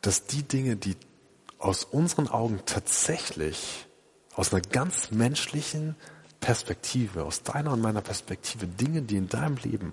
dass 0.00 0.26
die 0.26 0.42
Dinge, 0.42 0.76
die 0.76 0.96
aus 1.58 1.84
unseren 1.84 2.28
Augen 2.28 2.60
tatsächlich, 2.66 3.86
aus 4.34 4.52
einer 4.52 4.62
ganz 4.62 5.10
menschlichen 5.10 5.96
Perspektive, 6.40 7.24
aus 7.24 7.42
deiner 7.42 7.72
und 7.72 7.80
meiner 7.80 8.00
Perspektive, 8.00 8.66
Dinge, 8.66 9.02
die 9.02 9.16
in 9.16 9.28
deinem 9.28 9.56
Leben 9.56 9.92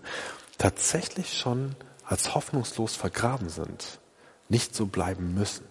tatsächlich 0.57 1.37
schon 1.37 1.75
als 2.03 2.35
hoffnungslos 2.35 2.95
vergraben 2.95 3.49
sind, 3.49 3.99
nicht 4.47 4.75
so 4.75 4.85
bleiben 4.85 5.33
müssen. 5.33 5.65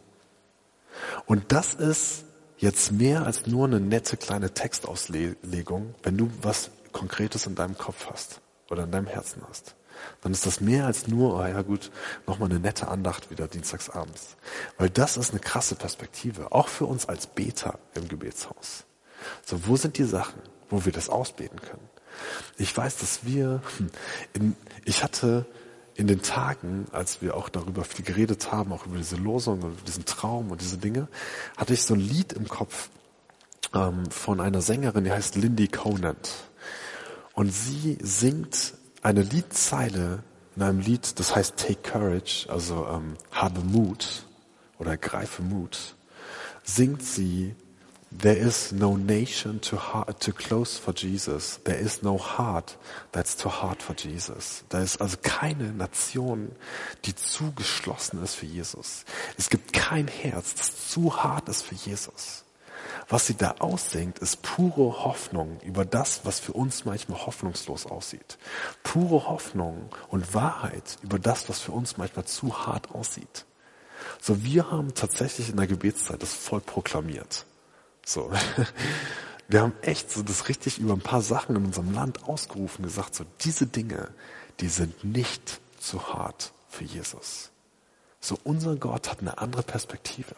Und 1.26 1.52
das 1.52 1.74
ist 1.74 2.24
jetzt 2.58 2.92
mehr 2.92 3.24
als 3.24 3.46
nur 3.46 3.66
eine 3.66 3.80
nette 3.80 4.16
kleine 4.16 4.52
Textauslegung, 4.52 5.94
wenn 6.02 6.16
du 6.16 6.30
was 6.42 6.70
Konkretes 6.92 7.46
in 7.46 7.54
deinem 7.54 7.78
Kopf 7.78 8.10
hast 8.10 8.40
oder 8.70 8.84
in 8.84 8.90
deinem 8.90 9.06
Herzen 9.06 9.42
hast 9.48 9.74
dann 10.22 10.32
ist 10.32 10.46
das 10.46 10.60
mehr 10.60 10.86
als 10.86 11.06
nur, 11.08 11.36
oh 11.36 11.44
ja 11.44 11.62
gut, 11.62 11.90
nochmal 12.26 12.50
eine 12.50 12.60
nette 12.60 12.88
Andacht 12.88 13.30
wieder 13.30 13.48
dienstagsabends. 13.48 14.36
Weil 14.78 14.90
das 14.90 15.16
ist 15.16 15.30
eine 15.30 15.40
krasse 15.40 15.74
Perspektive, 15.74 16.52
auch 16.52 16.68
für 16.68 16.86
uns 16.86 17.06
als 17.06 17.26
Beter 17.26 17.78
im 17.94 18.08
Gebetshaus. 18.08 18.84
So, 19.44 19.66
wo 19.66 19.76
sind 19.76 19.98
die 19.98 20.04
Sachen, 20.04 20.40
wo 20.70 20.84
wir 20.84 20.92
das 20.92 21.08
ausbeten 21.08 21.60
können? 21.60 21.88
Ich 22.56 22.76
weiß, 22.76 22.98
dass 22.98 23.24
wir, 23.24 23.60
hm, 23.78 23.90
in, 24.32 24.56
ich 24.84 25.02
hatte 25.02 25.46
in 25.96 26.06
den 26.06 26.22
Tagen, 26.22 26.86
als 26.92 27.22
wir 27.22 27.36
auch 27.36 27.48
darüber 27.48 27.84
viel 27.84 28.04
geredet 28.04 28.50
haben, 28.50 28.72
auch 28.72 28.86
über 28.86 28.96
diese 28.96 29.16
Losung 29.16 29.62
und 29.62 29.86
diesen 29.86 30.04
Traum 30.04 30.50
und 30.50 30.60
diese 30.60 30.78
Dinge, 30.78 31.08
hatte 31.56 31.72
ich 31.72 31.82
so 31.82 31.94
ein 31.94 32.00
Lied 32.00 32.32
im 32.32 32.48
Kopf 32.48 32.88
ähm, 33.74 34.10
von 34.10 34.40
einer 34.40 34.60
Sängerin, 34.60 35.04
die 35.04 35.12
heißt 35.12 35.36
Lindy 35.36 35.68
Conant. 35.68 36.30
Und 37.34 37.52
sie 37.52 37.98
singt 38.00 38.74
eine 39.04 39.22
Liedzeile 39.22 40.24
in 40.56 40.62
einem 40.62 40.80
Lied, 40.80 41.18
das 41.20 41.36
heißt 41.36 41.56
Take 41.56 41.90
Courage, 41.90 42.46
also 42.48 42.86
ähm, 42.90 43.16
habe 43.30 43.60
Mut 43.60 44.24
oder 44.78 44.96
greife 44.96 45.42
Mut, 45.42 45.94
singt 46.64 47.02
sie 47.02 47.54
There 48.16 48.36
is 48.36 48.70
no 48.70 48.96
nation 48.96 49.60
too, 49.60 49.76
hard, 49.76 50.20
too 50.20 50.32
close 50.32 50.78
for 50.78 50.94
Jesus. 50.94 51.58
There 51.64 51.76
is 51.76 52.00
no 52.00 52.16
heart 52.16 52.78
that's 53.10 53.36
too 53.36 53.48
hard 53.50 53.82
for 53.82 53.96
Jesus. 53.96 54.62
Da 54.68 54.78
ist 54.78 55.00
also 55.00 55.16
keine 55.20 55.72
Nation, 55.72 56.52
die 57.04 57.16
zu 57.16 57.50
geschlossen 57.56 58.22
ist 58.22 58.36
für 58.36 58.46
Jesus. 58.46 59.04
Es 59.36 59.50
gibt 59.50 59.72
kein 59.72 60.06
Herz, 60.06 60.54
das 60.54 60.90
zu 60.90 61.24
hart 61.24 61.48
ist 61.48 61.62
für 61.62 61.74
Jesus. 61.74 62.43
Was 63.08 63.26
sie 63.26 63.34
da 63.34 63.56
aussenkt, 63.58 64.18
ist 64.18 64.42
pure 64.42 65.04
Hoffnung 65.04 65.60
über 65.60 65.84
das, 65.84 66.24
was 66.24 66.40
für 66.40 66.52
uns 66.52 66.84
manchmal 66.84 67.26
hoffnungslos 67.26 67.86
aussieht. 67.86 68.38
Pure 68.82 69.28
Hoffnung 69.28 69.94
und 70.08 70.32
Wahrheit 70.34 70.98
über 71.02 71.18
das, 71.18 71.48
was 71.48 71.60
für 71.60 71.72
uns 71.72 71.96
manchmal 71.96 72.24
zu 72.24 72.66
hart 72.66 72.90
aussieht. 72.92 73.44
So, 74.20 74.42
wir 74.42 74.70
haben 74.70 74.94
tatsächlich 74.94 75.50
in 75.50 75.56
der 75.56 75.66
Gebetszeit 75.66 76.22
das 76.22 76.34
voll 76.34 76.60
proklamiert. 76.60 77.46
So. 78.04 78.30
Wir 79.46 79.60
haben 79.60 79.74
echt 79.82 80.10
so 80.10 80.22
das 80.22 80.48
richtig 80.48 80.78
über 80.78 80.94
ein 80.94 81.00
paar 81.00 81.20
Sachen 81.20 81.56
in 81.56 81.66
unserem 81.66 81.92
Land 81.92 82.24
ausgerufen, 82.24 82.82
gesagt, 82.82 83.14
so 83.14 83.24
diese 83.40 83.66
Dinge, 83.66 84.08
die 84.60 84.68
sind 84.68 85.04
nicht 85.04 85.60
zu 85.78 86.14
hart 86.14 86.52
für 86.70 86.84
Jesus. 86.84 87.50
So 88.20 88.38
unser 88.42 88.76
Gott 88.76 89.10
hat 89.10 89.20
eine 89.20 89.36
andere 89.36 89.62
Perspektive. 89.62 90.34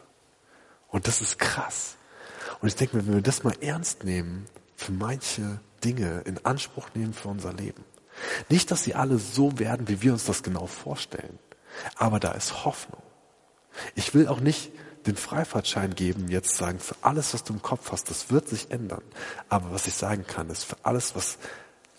Und 0.88 1.07
das 1.07 1.20
ist 1.20 1.38
krass. 1.38 1.96
Und 2.61 2.68
ich 2.68 2.76
denke 2.76 2.96
mir, 2.96 3.06
wenn 3.06 3.14
wir 3.14 3.22
das 3.22 3.44
mal 3.44 3.56
ernst 3.61 4.04
nehmen, 4.04 4.46
für 4.76 4.92
manche 4.92 5.61
Dinge 5.85 6.22
in 6.26 6.44
Anspruch 6.44 6.88
nehmen 6.94 7.14
für 7.14 7.28
unser 7.28 7.52
Leben. 7.52 7.85
Nicht, 8.48 8.70
dass 8.70 8.85
sie 8.85 8.94
alle 8.94 9.18
so 9.18 9.59
werden, 9.59 9.88
wie 9.88 10.02
wir 10.02 10.12
uns 10.12 10.24
das 10.24 10.42
genau 10.42 10.66
vorstellen. 10.66 11.38
Aber 11.96 12.20
da 12.20 12.32
ist 12.32 12.64
Hoffnung. 12.64 13.02
Ich 13.94 14.14
will 14.14 14.28
auch 14.28 14.40
nicht 14.40 14.72
den 15.06 15.16
Freifahrtschein 15.16 15.94
geben, 15.94 16.28
jetzt 16.28 16.56
sagen, 16.56 16.80
für 16.80 16.96
alles, 17.02 17.35
was 17.35 17.44
du 17.44 17.52
im 17.52 17.62
Kopf 17.62 17.92
hast, 17.92 18.11
das 18.11 18.30
wird 18.30 18.48
sich 18.48 18.70
ändern. 18.70 19.02
Aber 19.48 19.72
was 19.72 19.87
ich 19.87 19.94
sagen 19.94 20.26
kann, 20.26 20.50
ist, 20.50 20.64
für 20.64 20.76
alles, 20.82 21.14
was 21.14 21.38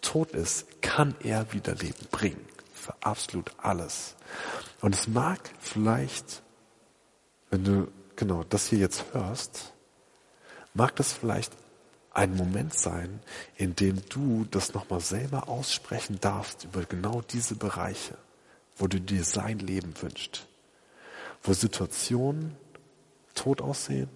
tot 0.01 0.31
ist, 0.31 0.81
kann 0.81 1.15
er 1.23 1.53
wieder 1.53 1.75
Leben 1.75 2.07
bringen. 2.11 2.45
Für 2.73 2.95
absolut 3.01 3.51
alles. 3.57 4.15
Und 4.81 4.93
es 4.93 5.07
mag 5.07 5.39
vielleicht, 5.59 6.41
wenn 7.49 7.63
du 7.63 7.87
genau 8.15 8.43
das 8.43 8.67
hier 8.67 8.79
jetzt 8.79 9.05
hörst, 9.13 9.73
mag 10.77 10.95
das 10.95 11.11
vielleicht 11.11 11.51
ein 12.11 12.35
Moment 12.35 12.73
sein, 12.73 13.19
in 13.57 13.75
dem 13.75 14.01
du 14.09 14.47
das 14.49 14.73
nochmal 14.73 15.01
selber 15.01 15.49
aussprechen 15.49 16.19
darfst 16.21 16.63
über 16.63 16.83
genau 16.83 17.21
diese 17.21 17.55
Bereiche, 17.55 18.17
wo 18.77 18.87
du 18.87 18.99
dir 19.01 19.23
sein 19.23 19.59
Leben 19.59 19.93
wünschst, 20.01 20.47
wo 21.43 21.53
Situationen 21.53 22.55
tot 23.35 23.61
aussehen, 23.61 24.09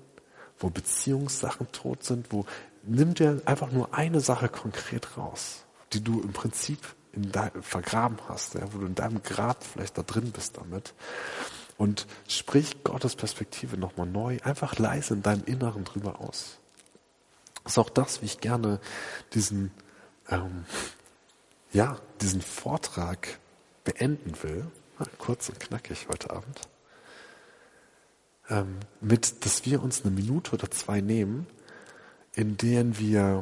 wo 0.57 0.69
Beziehungssachen 0.69 1.71
tot 1.71 2.03
sind, 2.03 2.31
wo 2.31 2.45
nimm 2.83 3.13
dir 3.13 3.41
einfach 3.45 3.71
nur 3.71 3.93
eine 3.93 4.19
Sache 4.19 4.49
konkret 4.49 5.17
raus, 5.17 5.65
die 5.93 6.03
du 6.03 6.21
im 6.21 6.33
Prinzip 6.33 6.79
in 7.13 7.31
dein, 7.31 7.51
vergraben 7.61 8.17
hast, 8.29 8.55
ja, 8.55 8.61
wo 8.73 8.79
du 8.79 8.85
in 8.85 8.95
deinem 8.95 9.21
Grab 9.21 9.63
vielleicht 9.63 9.97
da 9.97 10.03
drin 10.03 10.31
bist 10.31 10.57
damit 10.57 10.93
und 11.81 12.05
sprich 12.27 12.83
Gottes 12.83 13.15
Perspektive 13.15 13.75
nochmal 13.75 14.05
neu, 14.05 14.37
einfach 14.43 14.77
leise 14.77 15.15
in 15.15 15.23
deinem 15.23 15.43
Inneren 15.45 15.83
drüber 15.83 16.21
aus. 16.21 16.59
Das 17.63 17.73
ist 17.73 17.77
auch 17.79 17.89
das, 17.89 18.21
wie 18.21 18.27
ich 18.27 18.39
gerne 18.39 18.79
diesen, 19.33 19.71
ähm, 20.29 20.65
ja, 21.73 21.97
diesen 22.21 22.43
Vortrag 22.43 23.39
beenden 23.83 24.33
will. 24.43 24.67
Kurz 25.17 25.49
und 25.49 25.59
knackig 25.59 26.07
heute 26.07 26.29
Abend 26.29 26.61
ähm, 28.51 28.77
mit, 28.99 29.43
dass 29.43 29.65
wir 29.65 29.81
uns 29.81 30.03
eine 30.03 30.11
Minute 30.11 30.51
oder 30.51 30.69
zwei 30.69 31.01
nehmen, 31.01 31.47
in 32.35 32.57
denen 32.57 32.99
wir 32.99 33.41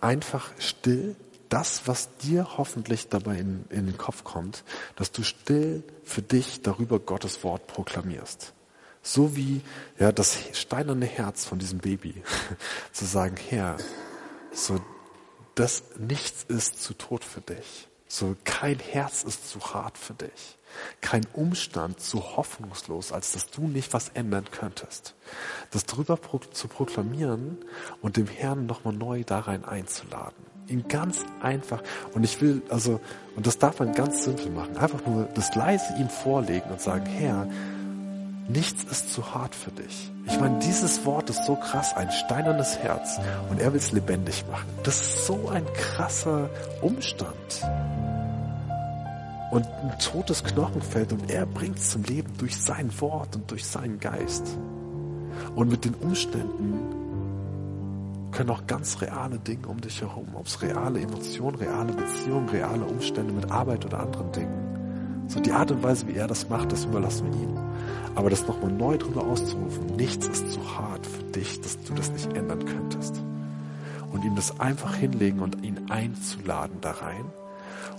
einfach 0.00 0.50
still 0.58 1.14
das, 1.48 1.86
was 1.86 2.16
dir 2.18 2.58
hoffentlich 2.58 3.08
dabei 3.08 3.38
in, 3.38 3.64
in 3.70 3.86
den 3.86 3.98
Kopf 3.98 4.24
kommt, 4.24 4.64
dass 4.96 5.12
du 5.12 5.22
still 5.22 5.82
für 6.04 6.22
dich 6.22 6.62
darüber 6.62 6.98
Gottes 6.98 7.44
Wort 7.44 7.66
proklamierst. 7.66 8.52
So 9.02 9.36
wie 9.36 9.60
ja, 9.98 10.12
das 10.12 10.36
steinerne 10.52 11.06
Herz 11.06 11.44
von 11.44 11.58
diesem 11.58 11.78
Baby, 11.78 12.22
zu 12.92 13.04
sagen, 13.04 13.36
Herr, 13.48 13.76
so 14.52 14.80
das 15.54 15.84
nichts 15.98 16.44
ist 16.48 16.82
zu 16.82 16.94
tot 16.94 17.24
für 17.24 17.40
dich. 17.40 17.88
So 18.08 18.36
kein 18.44 18.78
Herz 18.78 19.22
ist 19.22 19.48
zu 19.48 19.60
hart 19.60 19.96
für 19.98 20.14
dich 20.14 20.56
kein 21.00 21.26
Umstand 21.32 22.00
so 22.00 22.36
hoffnungslos, 22.36 23.12
als 23.12 23.32
dass 23.32 23.46
du 23.50 23.66
nicht 23.68 23.92
was 23.92 24.10
ändern 24.10 24.46
könntest. 24.50 25.14
Das 25.70 25.86
drüber 25.86 26.18
zu 26.52 26.68
proklamieren 26.68 27.58
und 28.02 28.16
dem 28.16 28.26
Herrn 28.26 28.66
nochmal 28.66 28.94
neu 28.94 29.24
da 29.24 29.40
rein 29.40 29.64
einzuladen. 29.64 30.55
Ihn 30.68 30.84
ganz 30.88 31.24
einfach, 31.40 31.82
und 32.14 32.24
ich 32.24 32.40
will, 32.40 32.62
also, 32.70 33.00
und 33.36 33.46
das 33.46 33.58
darf 33.58 33.78
man 33.78 33.92
ganz 33.92 34.24
simpel 34.24 34.50
machen, 34.50 34.76
einfach 34.76 35.04
nur 35.06 35.28
das 35.34 35.54
leise 35.54 35.94
ihm 35.98 36.08
vorlegen 36.08 36.70
und 36.70 36.80
sagen, 36.80 37.06
Herr, 37.06 37.46
nichts 38.48 38.84
ist 38.84 39.12
zu 39.12 39.34
hart 39.34 39.54
für 39.54 39.70
dich. 39.70 40.10
Ich 40.26 40.40
meine, 40.40 40.58
dieses 40.58 41.04
Wort 41.04 41.30
ist 41.30 41.44
so 41.44 41.54
krass, 41.54 41.94
ein 41.94 42.10
steinernes 42.10 42.78
Herz, 42.78 43.20
und 43.48 43.60
er 43.60 43.72
will 43.72 43.78
es 43.78 43.92
lebendig 43.92 44.44
machen. 44.50 44.68
Das 44.82 45.00
ist 45.00 45.26
so 45.26 45.48
ein 45.48 45.64
krasser 45.72 46.50
Umstand 46.82 47.62
und 49.50 49.66
ein 49.66 49.98
totes 50.00 50.42
Knochenfeld 50.42 51.12
und 51.12 51.30
er 51.30 51.46
bringt 51.46 51.78
es 51.78 51.90
zum 51.90 52.02
Leben 52.02 52.32
durch 52.38 52.56
sein 52.56 52.90
Wort 53.00 53.36
und 53.36 53.50
durch 53.50 53.64
seinen 53.64 54.00
Geist. 54.00 54.58
Und 55.54 55.70
mit 55.70 55.84
den 55.84 55.94
Umständen 55.94 57.05
können 58.36 58.50
auch 58.50 58.66
ganz 58.66 59.00
reale 59.00 59.38
Dinge 59.38 59.66
um 59.66 59.80
dich 59.80 60.02
herum, 60.02 60.28
ob 60.34 60.46
es 60.46 60.60
reale 60.62 61.00
Emotionen, 61.00 61.56
reale 61.56 61.92
Beziehungen, 61.92 62.48
reale 62.48 62.84
Umstände 62.84 63.32
mit 63.32 63.50
Arbeit 63.50 63.84
oder 63.84 64.00
anderen 64.00 64.30
Dingen. 64.32 65.24
So 65.28 65.40
die 65.40 65.52
Art 65.52 65.70
und 65.70 65.82
Weise, 65.82 66.06
wie 66.06 66.14
er 66.14 66.28
das 66.28 66.48
macht, 66.48 66.70
das 66.70 66.84
überlassen 66.84 67.32
wir 67.32 67.42
ihm. 67.42 67.58
Aber 68.14 68.30
das 68.30 68.46
nochmal 68.46 68.72
neu 68.72 68.98
drüber 68.98 69.24
auszurufen, 69.24 69.96
nichts 69.96 70.28
ist 70.28 70.50
zu 70.50 70.60
hart 70.78 71.06
für 71.06 71.22
dich, 71.24 71.60
dass 71.62 71.82
du 71.82 71.94
das 71.94 72.12
nicht 72.12 72.32
ändern 72.34 72.64
könntest. 72.64 73.20
Und 74.12 74.24
ihm 74.24 74.36
das 74.36 74.60
einfach 74.60 74.94
hinlegen 74.94 75.40
und 75.40 75.64
ihn 75.64 75.90
einzuladen 75.90 76.78
da 76.80 76.92
rein 76.92 77.24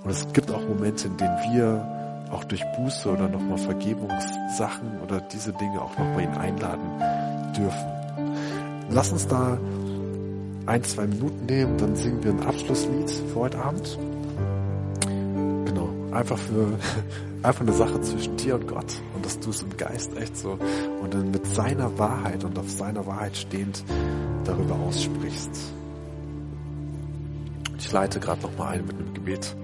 und 0.04 0.12
es 0.12 0.32
gibt 0.34 0.52
auch 0.52 0.62
Momente, 0.62 1.08
in 1.08 1.18
denen 1.18 1.38
wir 1.52 2.28
auch 2.32 2.44
durch 2.44 2.64
Buße 2.78 3.10
oder 3.10 3.28
nochmal 3.28 3.58
Vergebungssachen 3.58 5.02
oder 5.04 5.20
diese 5.20 5.54
Dinge 5.54 5.82
auch 5.82 5.98
noch 5.98 6.06
bei 6.16 6.24
ihn 6.24 6.34
einladen 6.34 7.54
dürfen. 7.58 7.88
Lass 8.90 9.12
uns 9.12 9.28
da 9.28 9.58
ein, 10.68 10.84
zwei 10.84 11.08
Minuten 11.08 11.46
nehmen, 11.46 11.78
dann 11.78 11.96
singen 11.96 12.24
wir 12.24 12.32
ein 12.32 12.44
Abschlusslied 12.46 13.10
für 13.10 13.36
heute 13.36 13.58
Abend. 13.60 13.98
Genau, 15.66 15.90
einfach 16.12 16.38
für, 16.38 16.78
einfach 17.42 17.62
eine 17.62 17.72
Sache 17.72 18.02
zwischen 18.02 18.36
dir 18.36 18.56
und 18.56 18.68
Gott 18.68 18.94
und 19.16 19.26
dass 19.26 19.40
du 19.40 19.50
es 19.50 19.64
im 19.64 19.76
Geist 19.78 20.16
echt 20.18 20.36
so 20.38 20.60
und 21.02 21.14
dann 21.14 21.32
mit 21.32 21.48
seiner 21.48 21.98
Wahrheit 21.98 22.44
und 22.44 22.60
auf 22.60 22.70
seiner 22.70 23.06
Wahrheit 23.06 23.38
stehend 23.38 23.84
darüber 24.44 24.76
aussprichst. 24.76 25.52
Ich 27.80 27.92
leite 27.92 28.20
gerade 28.20 28.42
nochmal 28.42 28.74
ein 28.74 28.86
mit 28.86 28.98
einem 28.98 29.14
Gebet 29.14 29.56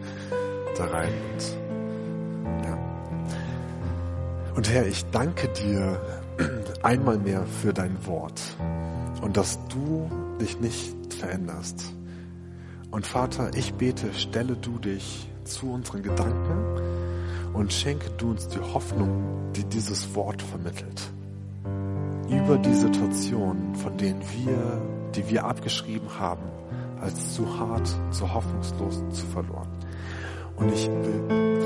da 0.78 0.86
rein. 0.86 1.10
Und, 1.34 2.64
ja. 2.64 2.78
und 4.56 4.72
Herr, 4.72 4.88
ich 4.88 5.04
danke 5.12 5.50
dir 5.50 6.00
einmal 6.82 7.18
mehr 7.18 7.44
für 7.62 7.74
dein 7.74 7.98
Wort 8.06 8.42
und 9.22 9.36
dass 9.36 9.60
du 9.68 10.10
dich 10.40 10.60
nicht 10.60 11.14
veränderst. 11.14 11.94
Und 12.92 13.08
Vater, 13.08 13.52
ich 13.56 13.74
bete, 13.74 14.14
stelle 14.14 14.56
du 14.56 14.78
dich 14.78 15.28
zu 15.44 15.72
unseren 15.72 16.04
Gedanken 16.04 16.82
und 17.54 17.74
schenke 17.74 18.10
du 18.18 18.32
uns 18.32 18.48
die 18.48 18.60
Hoffnung, 18.60 19.52
die 19.56 19.64
dieses 19.64 20.14
Wort 20.16 20.42
vermittelt. 20.42 21.12
Über 22.30 22.58
die 22.58 22.74
Situationen, 22.74 23.76
von 23.76 23.98
denen 23.98 24.22
wir, 24.22 24.82
die 25.16 25.30
wir 25.30 25.46
abgeschrieben 25.46 26.08
haben, 26.20 26.44
als 27.02 27.36
zu 27.36 27.60
hart, 27.60 27.88
zu 28.12 28.34
hoffnungslos, 28.34 29.04
zu 29.12 29.26
verloren. 29.28 29.68
Und 30.56 30.72
ich 30.72 30.90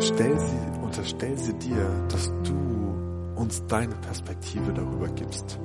stell 0.01 0.39
sie, 0.39 0.81
unterstell 0.81 1.37
sie 1.37 1.53
dir, 1.53 1.89
dass 2.09 2.31
du 2.43 2.77
uns 3.35 3.63
deine 3.67 3.95
Perspektive 3.95 4.73
darüber 4.73 5.07
gibst. 5.09 5.59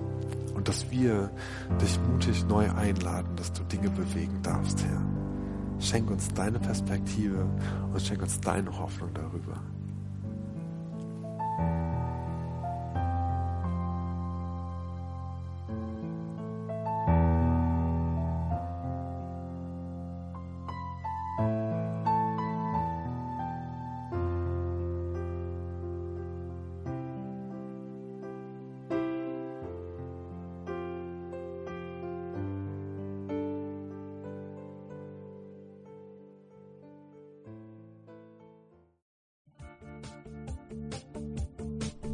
Und 0.54 0.68
dass 0.68 0.90
wir 0.90 1.30
dich 1.80 1.98
mutig 2.08 2.44
neu 2.46 2.70
einladen, 2.72 3.34
dass 3.36 3.52
du 3.52 3.62
Dinge 3.64 3.90
bewegen 3.90 4.40
darfst, 4.42 4.84
Herr. 4.84 5.02
Schenk 5.78 6.10
uns 6.10 6.28
deine 6.28 6.60
Perspektive 6.60 7.48
und 7.92 8.00
schenk 8.00 8.22
uns 8.22 8.40
deine 8.40 8.78
Hoffnung 8.78 9.10
darüber. 9.14 9.60